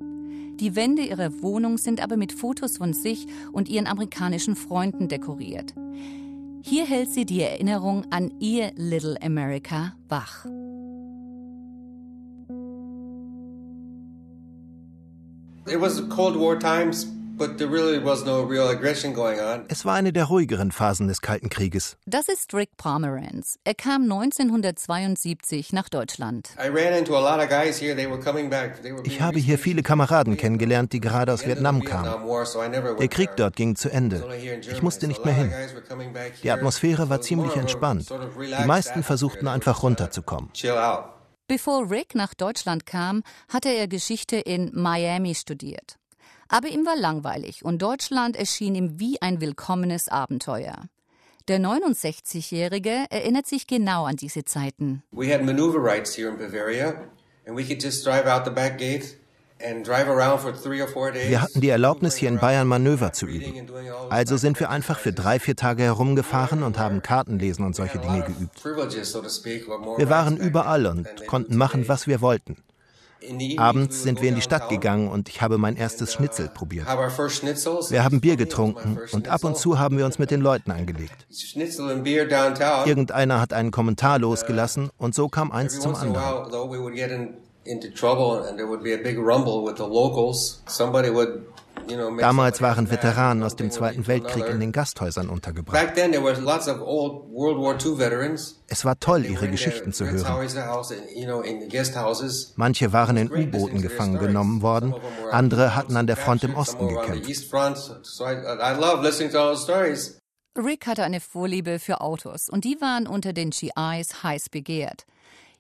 Die 0.58 0.74
Wände 0.74 1.02
ihrer 1.02 1.42
Wohnung 1.42 1.78
sind 1.78 2.02
aber 2.02 2.16
mit 2.16 2.32
Fotos 2.32 2.78
von 2.78 2.94
sich 2.94 3.28
und 3.52 3.68
ihren 3.68 3.88
amerikanischen 3.88 4.56
Freunden 4.56 5.10
dekoriert. 5.10 5.74
Hier 6.62 6.86
hält 6.86 7.10
sie 7.10 7.26
die 7.26 7.42
Erinnerung 7.42 8.06
an 8.10 8.32
ihr 8.40 8.72
Little 8.78 9.22
America 9.22 9.94
wach. 10.08 10.46
It 15.68 15.82
was 15.82 16.08
Cold 16.08 16.40
War 16.40 16.58
times. 16.58 17.06
Es 19.68 19.86
war 19.86 19.96
eine 19.96 20.14
der 20.14 20.26
ruhigeren 20.26 20.72
Phasen 20.72 21.08
des 21.08 21.22
Kalten 21.22 21.50
Krieges. 21.50 21.98
Das 22.06 22.28
ist 22.28 22.54
Rick 22.54 22.78
Pomeranz. 22.78 23.58
Er 23.64 23.74
kam 23.74 24.04
1972 24.04 25.74
nach 25.74 25.90
Deutschland. 25.90 26.50
Ich 29.04 29.22
habe 29.22 29.40
hier 29.40 29.58
viele 29.58 29.84
Kameraden 29.84 30.38
kennengelernt, 30.38 30.94
die 30.94 31.00
gerade 31.00 31.34
aus 31.34 31.46
Vietnam 31.46 31.84
kamen. 31.84 32.12
Der 33.00 33.08
Krieg 33.08 33.30
dort 33.38 33.56
ging 33.56 33.76
zu 33.76 33.90
Ende. 33.90 34.24
Ich 34.70 34.82
musste 34.82 35.08
nicht 35.08 35.26
mehr 35.26 35.34
hin. 35.34 35.52
Die 36.44 36.52
Atmosphäre 36.52 37.10
war 37.10 37.22
ziemlich 37.22 37.56
entspannt. 37.56 38.10
Die 38.10 38.68
meisten 38.68 39.04
versuchten 39.04 39.48
einfach 39.48 39.84
runterzukommen. 39.84 40.52
Bevor 41.48 41.90
Rick 41.92 42.16
nach 42.16 42.34
Deutschland 42.34 42.86
kam, 42.86 43.24
hatte 43.50 43.70
er 43.70 43.88
Geschichte 43.88 44.38
in 44.38 44.72
Miami 44.74 45.36
studiert. 45.36 45.98
Aber 46.54 46.68
ihm 46.68 46.86
war 46.86 46.98
langweilig 46.98 47.64
und 47.64 47.82
Deutschland 47.82 48.36
erschien 48.36 48.76
ihm 48.76 49.00
wie 49.00 49.22
ein 49.22 49.40
willkommenes 49.40 50.10
Abenteuer. 50.10 50.76
Der 51.48 51.60
69-Jährige 51.60 53.06
erinnert 53.10 53.48
sich 53.48 53.68
genau 53.68 54.04
an 54.04 54.18
diese 54.18 54.44
Zeiten. 54.44 55.02
We 55.12 55.34
had 55.34 55.44
maneuver 55.44 55.82
rights 55.82 56.14
here 56.14 56.30
in 56.30 56.38
Bavaria 56.38 57.08
and 57.48 57.58
we 57.58 57.64
could 57.64 57.82
just 57.82 58.06
drive 58.06 58.28
out 58.28 58.44
the 58.44 58.52
back 58.52 58.78
gate 58.78 59.16
wir 59.62 61.42
hatten 61.42 61.62
die 61.62 61.70
Erlaubnis, 61.70 62.16
hier 62.16 62.30
in 62.30 62.40
Bayern 62.40 62.68
Manöver 62.68 63.14
zu 63.14 63.28
üben. 63.28 63.70
Also 64.10 64.38
sind 64.38 64.60
wir 64.60 64.72
einfach 64.72 64.98
für 64.98 65.14
drei, 65.14 65.40
vier 65.40 65.56
Tage 65.56 65.84
herumgefahren 65.84 66.64
und 66.64 66.80
haben 66.80 67.04
Kartenlesen 67.04 67.64
und 67.66 67.76
solche 67.76 68.00
Dinge 68.00 68.24
geübt. 68.24 68.66
Wir 68.66 70.10
waren 70.10 70.38
überall 70.38 70.88
und 70.88 71.08
konnten 71.28 71.58
machen, 71.58 71.88
was 71.88 72.08
wir 72.08 72.22
wollten. 72.22 72.58
Abends 73.58 74.04
sind 74.04 74.22
wir 74.22 74.30
in 74.30 74.36
die 74.36 74.42
Stadt 74.42 74.70
gegangen 74.70 75.10
und 75.10 75.30
ich 75.30 75.42
habe 75.42 75.58
mein 75.58 75.76
erstes 75.76 76.14
Schnitzel 76.14 76.50
probiert. 76.50 76.88
Wir 76.88 78.04
haben 78.04 78.22
Bier 78.22 78.36
getrunken 78.36 79.00
und 79.12 79.28
ab 79.28 79.44
und 79.44 79.58
zu 79.58 79.80
haben 79.80 79.98
wir 79.98 80.06
uns 80.06 80.20
mit 80.20 80.32
den 80.32 80.42
Leuten 80.42 80.72
angelegt. 80.72 81.28
Irgendeiner 82.86 83.42
hat 83.42 83.54
einen 83.54 83.72
Kommentar 83.72 84.20
losgelassen 84.20 84.90
und 84.98 85.14
so 85.16 85.30
kam 85.30 85.52
eins 85.52 85.80
zum 85.80 85.96
anderen. 85.96 86.52
Damals 92.20 92.62
waren 92.62 92.90
Veteranen 92.90 93.44
aus 93.44 93.56
dem 93.56 93.72
Zweiten 93.72 94.08
Weltkrieg 94.08 94.48
in 94.48 94.60
den 94.60 94.72
Gasthäusern 94.72 95.30
untergebracht. 95.30 95.98
Es 98.68 98.86
war 98.86 99.00
toll, 99.00 99.26
ihre 99.26 99.50
Geschichten 99.50 99.94
zu 99.94 100.10
hören. 100.10 100.50
Manche 102.56 102.94
waren 102.94 103.18
in 103.18 103.32
U-Booten 103.32 103.82
gefangen 103.82 104.20
genommen 104.20 104.62
worden, 104.62 104.96
andere 105.32 105.76
hatten 105.76 105.98
an 105.98 106.08
der 106.08 106.18
Front 106.18 106.44
im 106.44 106.56
Osten 106.56 106.88
gekämpft. 106.88 107.30
Rick 110.58 110.86
hatte 110.86 111.04
eine 111.04 111.22
Vorliebe 111.22 111.80
für 111.80 112.02
Autos 112.02 112.50
und 112.50 112.66
die 112.66 112.82
waren 112.82 113.08
unter 113.08 113.32
den 113.32 113.52
GIs 113.52 114.24
heiß 114.24 114.50
begehrt. 114.50 115.06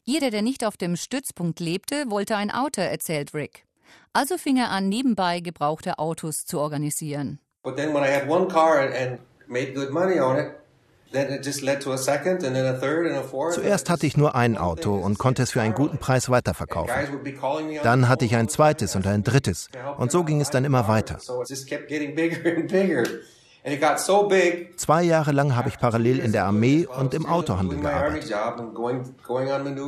Jeder, 0.03 0.31
der 0.31 0.41
nicht 0.41 0.65
auf 0.65 0.77
dem 0.77 0.97
Stützpunkt 0.97 1.60
lebte, 1.60 2.10
wollte 2.10 2.36
ein 2.36 2.51
Auto, 2.51 2.81
erzählt 2.81 3.34
Rick. 3.34 3.65
Also 4.13 4.38
fing 4.38 4.58
er 4.58 4.71
an, 4.71 4.89
nebenbei 4.89 5.39
gebrauchte 5.39 5.97
Autos 5.97 6.45
zu 6.45 6.60
organisieren. 6.60 7.39
Zuerst 13.52 13.89
hatte 13.89 14.06
ich 14.06 14.17
nur 14.17 14.36
ein 14.36 14.58
Auto 14.58 14.95
und 14.95 15.17
konnte 15.17 15.43
es 15.43 15.52
für 15.52 15.62
einen 15.62 15.74
guten 15.74 15.97
Preis 15.97 16.30
weiterverkaufen. 16.30 16.93
Dann 17.84 18.10
hatte 18.10 18.26
ich 18.26 18.36
ein 18.36 18.50
zweites 18.50 18.97
und 18.97 19.08
ein 19.08 19.24
drittes. 19.24 19.69
Und 19.97 20.12
so 20.12 20.26
ging 20.26 20.41
es 20.41 20.50
dann 20.50 20.65
immer 20.65 20.89
weiter. 20.89 21.19
Zwei 23.63 25.04
Jahre 25.04 25.32
lang 25.32 25.56
habe 25.56 25.69
ich 25.69 25.78
parallel 25.78 26.19
in 26.19 26.32
der 26.32 26.45
Armee 26.45 26.88
und 26.88 27.13
im 27.13 27.28
Autohandel 27.28 27.80
gearbeitet. 27.80 28.34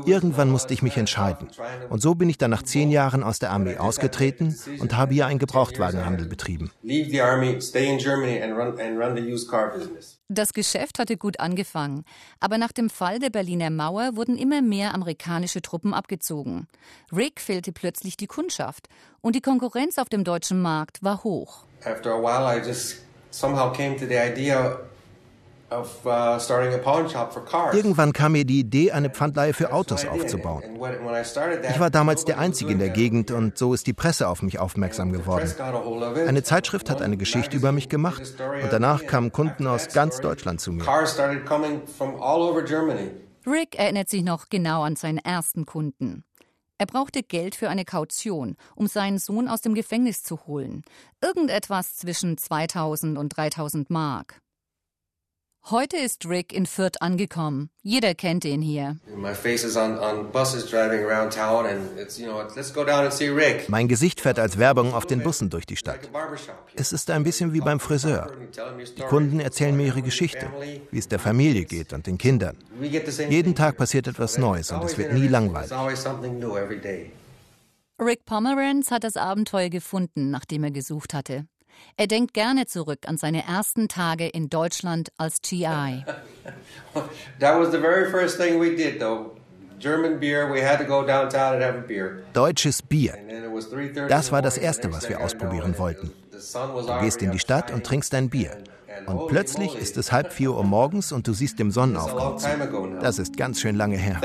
Irgendwann 0.05 0.51
musste 0.51 0.75
ich 0.75 0.83
mich 0.83 0.95
entscheiden. 0.95 1.49
Und 1.89 2.01
so 2.01 2.13
bin 2.13 2.29
ich 2.29 2.37
dann 2.37 2.51
nach 2.51 2.61
zehn 2.61 2.91
Jahren 2.91 3.23
aus 3.23 3.39
der 3.39 3.49
Armee 3.49 3.77
ausgetreten 3.77 4.55
und 4.79 4.95
habe 4.95 5.15
hier 5.15 5.25
einen 5.25 5.39
Gebrauchtwagenhandel 5.39 6.27
betrieben. 6.27 6.71
Das 10.29 10.53
Geschäft 10.53 10.99
hatte 10.99 11.17
gut 11.17 11.39
angefangen, 11.39 12.05
aber 12.39 12.59
nach 12.59 12.71
dem 12.71 12.91
Fall 12.91 13.17
der 13.17 13.31
Berliner 13.31 13.71
Mauer 13.71 14.15
wurden 14.15 14.37
immer 14.37 14.61
mehr 14.61 14.93
amerikanische 14.93 15.63
Truppen 15.63 15.95
abgezogen. 15.95 16.67
Rick 17.11 17.41
fehlte 17.41 17.71
plötzlich 17.71 18.17
die 18.17 18.27
Kundschaft 18.27 18.87
und 19.21 19.35
die 19.35 19.41
Konkurrenz 19.41 19.97
auf 19.97 20.09
dem 20.09 20.23
deutschen 20.23 20.61
Markt 20.61 21.01
war 21.01 21.23
hoch. 21.23 21.65
After 21.83 22.13
a 22.13 22.21
while 22.21 22.45
I 22.45 22.65
just 22.65 23.03
Uh, 25.71 26.37
Irgendwann 27.73 28.13
kam 28.13 28.33
mir 28.33 28.45
die 28.45 28.59
Idee, 28.59 28.91
eine 28.91 29.09
Pfandleihe 29.09 29.53
für 29.53 29.73
Autos 29.73 30.05
aufzubauen. 30.05 30.61
Ich 31.69 31.79
war 31.79 31.89
damals 31.89 32.25
der 32.25 32.37
Einzige 32.37 32.73
in 32.73 32.79
der 32.79 32.89
Gegend 32.89 33.31
und 33.31 33.57
so 33.57 33.73
ist 33.73 33.87
die 33.87 33.93
Presse 33.93 34.27
auf 34.27 34.43
mich 34.43 34.59
aufmerksam 34.59 35.11
geworden. 35.11 35.51
Eine 36.27 36.43
Zeitschrift 36.43 36.91
hat 36.91 37.01
eine 37.01 37.17
Geschichte 37.17 37.57
über 37.57 37.71
mich 37.71 37.89
gemacht 37.89 38.21
und 38.61 38.71
danach 38.71 39.07
kamen 39.07 39.31
Kunden 39.31 39.65
aus 39.65 39.87
ganz 39.87 40.21
Deutschland 40.21 40.61
zu 40.61 40.71
mir. 40.71 40.83
Rick 43.45 43.77
erinnert 43.77 44.09
sich 44.09 44.23
noch 44.23 44.49
genau 44.49 44.83
an 44.83 44.95
seinen 44.95 45.17
ersten 45.17 45.65
Kunden. 45.65 46.23
Er 46.83 46.87
brauchte 46.87 47.23
Geld 47.23 47.55
für 47.55 47.69
eine 47.69 47.85
Kaution, 47.85 48.57
um 48.75 48.87
seinen 48.87 49.17
Sohn 49.17 49.47
aus 49.47 49.61
dem 49.61 49.73
Gefängnis 49.73 50.21
zu 50.21 50.47
holen. 50.47 50.83
Irgendetwas 51.21 51.95
zwischen 51.95 52.37
2000 52.37 53.17
und 53.17 53.29
3000 53.29 53.89
Mark. 53.89 54.41
Heute 55.69 55.95
ist 55.95 56.27
Rick 56.27 56.51
in 56.51 56.65
Fürth 56.65 57.01
angekommen. 57.01 57.69
Jeder 57.83 58.15
kennt 58.15 58.43
ihn 58.43 58.61
hier. 58.61 58.97
Mein 63.69 63.87
Gesicht 63.87 64.19
fährt 64.19 64.39
als 64.39 64.59
Werbung 64.59 64.93
auf 64.93 65.05
den 65.05 65.23
Bussen 65.23 65.49
durch 65.49 65.65
die 65.65 65.77
Stadt. 65.77 66.09
Es 66.75 66.91
ist 66.91 67.09
ein 67.09 67.23
bisschen 67.23 67.53
wie 67.53 67.61
beim 67.61 67.79
Friseur. 67.79 68.29
Die 68.97 69.01
Kunden 69.03 69.39
erzählen 69.39 69.77
mir 69.77 69.85
ihre 69.85 70.01
Geschichte, 70.01 70.51
wie 70.91 70.99
es 70.99 71.07
der 71.07 71.19
Familie 71.19 71.63
geht 71.63 71.93
und 71.93 72.07
den 72.07 72.17
Kindern. 72.17 72.57
Jeden 73.29 73.55
Tag 73.55 73.77
passiert 73.77 74.07
etwas 74.07 74.37
Neues 74.37 74.69
und 74.69 74.83
es 74.83 74.97
wird 74.97 75.13
nie 75.13 75.29
langweilig. 75.29 75.71
Rick 78.01 78.25
Pomeranz 78.25 78.91
hat 78.91 79.05
das 79.05 79.15
Abenteuer 79.15 79.69
gefunden, 79.69 80.29
nachdem 80.29 80.65
er 80.65 80.71
gesucht 80.71 81.13
hatte. 81.13 81.45
Er 81.97 82.07
denkt 82.07 82.33
gerne 82.33 82.65
zurück 82.65 82.99
an 83.07 83.17
seine 83.17 83.45
ersten 83.45 83.87
Tage 83.87 84.27
in 84.27 84.49
Deutschland 84.49 85.09
als 85.17 85.41
GI. 85.41 85.65
That 87.39 87.59
was 87.59 87.71
the 87.71 87.79
very 87.79 88.09
first 88.09 88.37
thing 88.37 88.59
we 88.59 88.75
did 88.75 88.99
though. 88.99 89.31
German 89.79 90.19
beer, 90.19 90.49
we 90.49 90.61
had 90.61 90.79
to 90.79 90.85
go 90.85 91.05
downtown 91.05 91.55
and 91.55 91.63
have 91.63 91.77
a 91.77 91.81
beer. 91.81 92.23
Deutsches 92.33 92.81
Bier. 92.81 93.17
Das 94.07 94.31
war 94.31 94.41
das 94.41 94.57
erste, 94.57 94.93
was 94.93 95.09
wir 95.09 95.19
ausprobieren 95.19 95.77
wollten. 95.77 96.11
Du 96.31 96.99
gehst 97.01 97.21
in 97.21 97.31
die 97.31 97.39
Stadt 97.39 97.69
und 97.71 97.85
trinkst 97.85 98.15
ein 98.15 98.29
Bier. 98.29 98.57
Und 99.05 99.27
plötzlich 99.27 99.75
ist 99.75 99.97
es 99.97 100.11
halb 100.11 100.31
vier 100.31 100.51
Uhr 100.51 100.63
morgens 100.63 101.11
und 101.11 101.27
du 101.27 101.33
siehst 101.33 101.59
den 101.59 101.71
Sonnenaufgang 101.71 102.37
zu. 102.37 102.47
Das 103.01 103.19
ist 103.19 103.35
ganz 103.35 103.59
schön 103.59 103.75
lange 103.75 103.97
her. 103.97 104.21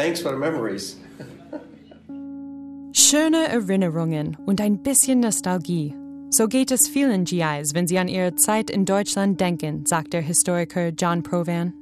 Schöne 2.93 3.49
Erinnerungen 3.49 4.37
und 4.47 4.61
ein 4.61 4.83
bisschen 4.83 5.21
Nostalgie. 5.21 5.95
So 6.31 6.47
geht 6.47 6.71
es 6.71 6.89
vielen 6.89 7.25
GIs, 7.25 7.73
wenn 7.73 7.87
sie 7.87 7.99
an 7.99 8.07
ihre 8.07 8.35
Zeit 8.35 8.69
in 8.71 8.85
Deutschland 8.85 9.41
denken, 9.41 9.87
sagt 9.87 10.13
der 10.13 10.21
Historiker 10.21 10.89
John 10.89 11.23
Provan. 11.23 11.73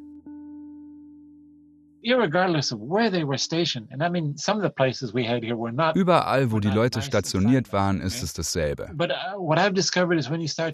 Überall, 5.95 6.53
wo 6.53 6.61
die 6.61 6.69
Leute 6.69 7.03
stationiert 7.03 7.73
waren, 7.73 8.01
ist 8.01 8.23
es 8.23 8.33
dasselbe. 8.35 8.91
Uh, 9.37 9.55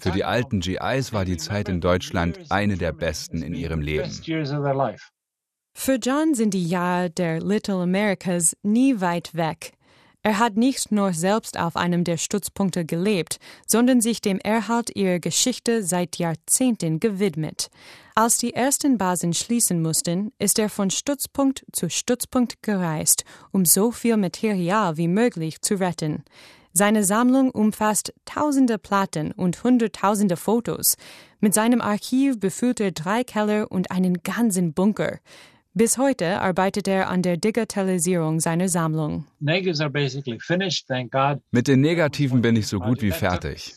Für 0.01 0.11
die 0.11 0.25
alten 0.25 0.61
GIs 0.61 1.13
war 1.15 1.25
die 1.25 1.39
Zeit 1.39 1.71
in 1.71 1.81
Deutschland 1.81 2.39
eine 2.51 2.77
der 2.77 2.93
besten 2.93 3.43
in 3.43 3.55
ihrem 3.55 3.81
Leben. 3.81 4.11
Für 5.75 5.95
John 5.95 6.35
sind 6.35 6.53
die 6.53 6.69
Jahre 6.69 7.09
der 7.09 7.41
Little 7.41 7.77
Americas 7.77 8.55
nie 8.63 9.01
weit 9.01 9.35
weg. 9.35 9.73
Er 10.25 10.39
hat 10.39 10.57
nicht 10.57 10.93
nur 10.93 11.13
selbst 11.13 11.59
auf 11.59 11.75
einem 11.75 12.05
der 12.05 12.17
Stützpunkte 12.17 12.85
gelebt, 12.85 13.39
sondern 13.67 14.01
sich 14.01 14.21
dem 14.21 14.39
Erhalt 14.39 14.95
ihrer 14.95 15.19
Geschichte 15.19 15.83
seit 15.83 16.17
Jahrzehnten 16.17 17.01
gewidmet. 17.01 17.71
Als 18.15 18.39
die 18.39 18.55
ersten 18.55 18.99
Basen 18.99 19.35
schließen 19.35 19.83
mussten, 19.83 20.33
ist 20.39 20.61
er 20.61 20.69
von 20.69 20.91
Stützpunkt 20.91 21.65
zu 21.73 21.91
Stützpunkt 21.91 22.63
gereist, 22.63 23.25
um 23.51 23.65
so 23.65 23.91
viel 23.91 24.17
Material 24.17 24.97
wie 24.97 25.09
möglich 25.09 25.61
zu 25.61 25.81
retten. 25.81 26.23
Seine 26.73 27.05
Sammlung 27.05 27.51
umfasst 27.51 28.15
tausende 28.25 28.79
Platten 28.79 29.33
und 29.33 29.63
hunderttausende 29.63 30.37
Fotos. 30.37 30.97
Mit 31.41 31.53
seinem 31.53 31.81
Archiv 31.83 32.39
befüllt 32.39 32.81
er 32.81 32.93
drei 32.93 33.25
Keller 33.25 33.71
und 33.71 33.91
einen 33.91 34.23
ganzen 34.23 34.73
Bunker. 34.73 35.19
Bis 35.75 35.97
heute 35.97 36.43
arbeitet 36.43 36.87
er 36.87 37.09
an 37.09 37.23
der 37.23 37.39
Digitalisierung 37.39 38.41
seiner 38.41 38.69
Sammlung. 38.69 39.25
Mit 39.41 39.65
den 41.69 41.81
Negativen 41.81 42.43
bin 42.43 42.57
ich 42.57 42.67
so 42.67 42.79
gut 42.79 43.01
wie 43.01 43.11
fertig. 43.11 43.75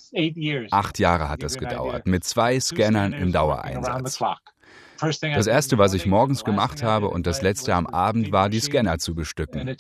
Acht 0.71 0.99
Jahre 0.99 1.29
hat 1.29 1.41
es 1.43 1.57
gedauert, 1.57 2.05
mit 2.05 2.25
zwei 2.25 2.59
Scannern 2.59 3.13
im 3.13 3.31
Dauereinsatz. 3.31 4.19
Das 4.99 5.47
erste, 5.47 5.77
was 5.77 5.93
ich 5.93 6.05
morgens 6.05 6.43
gemacht 6.43 6.83
habe 6.83 7.07
und 7.07 7.25
das 7.27 7.41
letzte 7.41 7.73
am 7.73 7.87
Abend 7.87 8.33
war, 8.33 8.49
die 8.49 8.59
Scanner 8.59 8.97
zu 8.97 9.15
bestücken. 9.15 9.73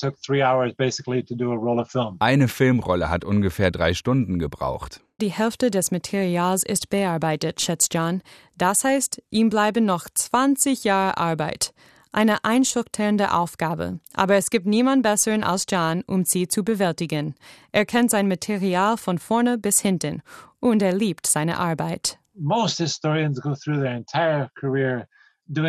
Eine 2.19 2.47
Filmrolle 2.47 3.09
hat 3.09 3.25
ungefähr 3.25 3.71
drei 3.71 3.93
Stunden 3.93 4.39
gebraucht. 4.39 5.01
Die 5.19 5.31
Hälfte 5.31 5.71
des 5.71 5.91
Materials 5.91 6.63
ist 6.63 6.89
bearbeitet, 6.89 7.61
schätzt 7.61 7.93
John. 7.93 8.21
Das 8.57 8.85
heißt, 8.85 9.21
ihm 9.31 9.49
bleiben 9.49 9.83
noch 9.85 10.07
20 10.13 10.85
Jahre 10.85 11.17
Arbeit. 11.17 11.73
Eine 12.15 12.45
einschüchternde 12.45 13.33
Aufgabe, 13.33 13.99
aber 14.13 14.35
es 14.35 14.49
gibt 14.49 14.65
niemand 14.65 15.03
besseren 15.03 15.43
als 15.43 15.65
John, 15.69 16.01
um 16.07 16.23
sie 16.23 16.47
zu 16.47 16.63
bewältigen. 16.63 17.35
Er 17.73 17.85
kennt 17.85 18.09
sein 18.09 18.29
Material 18.29 18.95
von 18.95 19.17
vorne 19.19 19.57
bis 19.57 19.81
hinten 19.81 20.21
und 20.61 20.81
er 20.81 20.93
liebt 20.93 21.27
seine 21.27 21.59
Arbeit. 21.59 22.17
Most 22.33 22.77
historians 22.77 23.41
go 23.41 23.53
through 23.53 23.81
their 23.81 23.97
entire 23.97 24.49
career 24.55 25.09
Die 25.47 25.61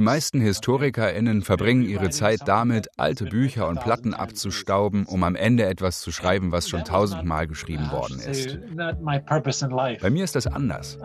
meisten 0.00 0.40
HistorikerInnen 0.40 1.42
verbringen 1.42 1.82
ihre 1.82 2.10
Zeit 2.10 2.40
damit, 2.46 2.88
alte 2.98 3.24
Bücher 3.24 3.66
und 3.66 3.80
Platten 3.80 4.14
abzustauben, 4.14 5.06
um 5.06 5.24
am 5.24 5.34
Ende 5.34 5.66
etwas 5.66 6.02
zu 6.02 6.12
schreiben, 6.12 6.52
was 6.52 6.68
schon 6.68 6.84
tausendmal 6.84 7.48
geschrieben 7.48 7.90
worden 7.90 8.20
ist. 8.20 8.58
Bei 10.00 10.10
mir 10.10 10.22
ist 10.22 10.36
das 10.36 10.46
anders. 10.46 10.98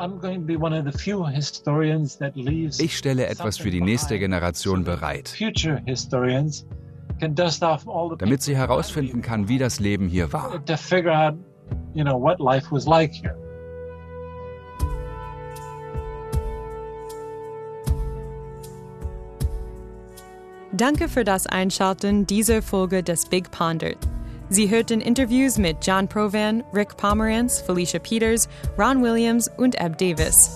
Ich 2.80 2.98
stelle 2.98 3.26
etwas 3.26 3.58
für 3.58 3.72
die 3.72 3.82
nächste 3.82 4.20
Generation 4.20 4.84
bereit, 4.84 5.36
damit 8.20 8.42
sie 8.44 8.56
herausfinden 8.56 9.22
kann, 9.24 9.48
wie 9.48 9.58
das 9.58 9.80
Leben 9.80 10.08
hier 10.08 10.32
war. 10.32 10.62
Danke 20.78 21.08
für 21.08 21.24
das 21.24 21.48
Einschalten 21.48 22.28
dieser 22.28 22.62
Folge 22.62 23.02
des 23.02 23.28
Big 23.28 23.50
Ponder. 23.50 23.94
Sie 24.50 24.70
hörten 24.70 25.00
Interviews 25.00 25.58
mit 25.58 25.78
John 25.82 26.06
Provan, 26.06 26.66
Rick 26.74 26.98
Pomeranz, 26.98 27.62
Felicia 27.62 27.98
Peters, 27.98 28.50
Ron 28.78 29.02
Williams 29.02 29.50
und 29.56 29.76
Eb 29.80 29.98
Davis. 29.98 30.50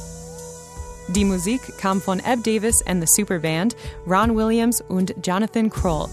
Die 1.08 1.24
Musik 1.24 1.62
kam 1.78 2.02
von 2.02 2.20
Eb 2.20 2.44
Davis 2.44 2.86
and 2.86 3.02
the 3.02 3.08
Superband, 3.08 3.78
Ron 4.06 4.36
Williams 4.36 4.82
und 4.82 5.16
Jonathan 5.26 5.70
Kroll. 5.70 6.10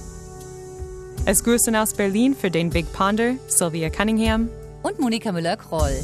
Es 1.24 1.42
grüßen 1.42 1.74
aus 1.74 1.92
Berlin 1.92 2.36
für 2.36 2.50
den 2.50 2.70
Big 2.70 2.92
Ponder 2.92 3.32
Sylvia 3.48 3.90
Cunningham 3.90 4.48
und 4.84 5.00
Monika 5.00 5.32
Müller-Kroll. 5.32 5.96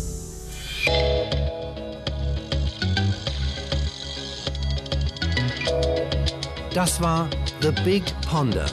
Das 6.75 7.03
war 7.03 7.29
The 7.61 7.71
Big 7.85 8.03
Ponder. 8.27 8.65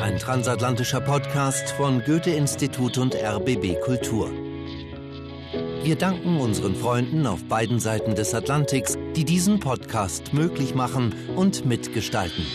Ein 0.00 0.18
transatlantischer 0.20 1.00
Podcast 1.00 1.72
von 1.72 2.00
Goethe-Institut 2.04 2.96
und 2.96 3.16
RBB 3.16 3.80
Kultur. 3.80 4.30
Wir 5.82 5.96
danken 5.96 6.40
unseren 6.40 6.76
Freunden 6.76 7.26
auf 7.26 7.42
beiden 7.48 7.80
Seiten 7.80 8.14
des 8.14 8.34
Atlantiks, 8.34 8.96
die 9.16 9.24
diesen 9.24 9.58
Podcast 9.58 10.32
möglich 10.32 10.76
machen 10.76 11.12
und 11.34 11.66
mitgestalten. 11.66 12.46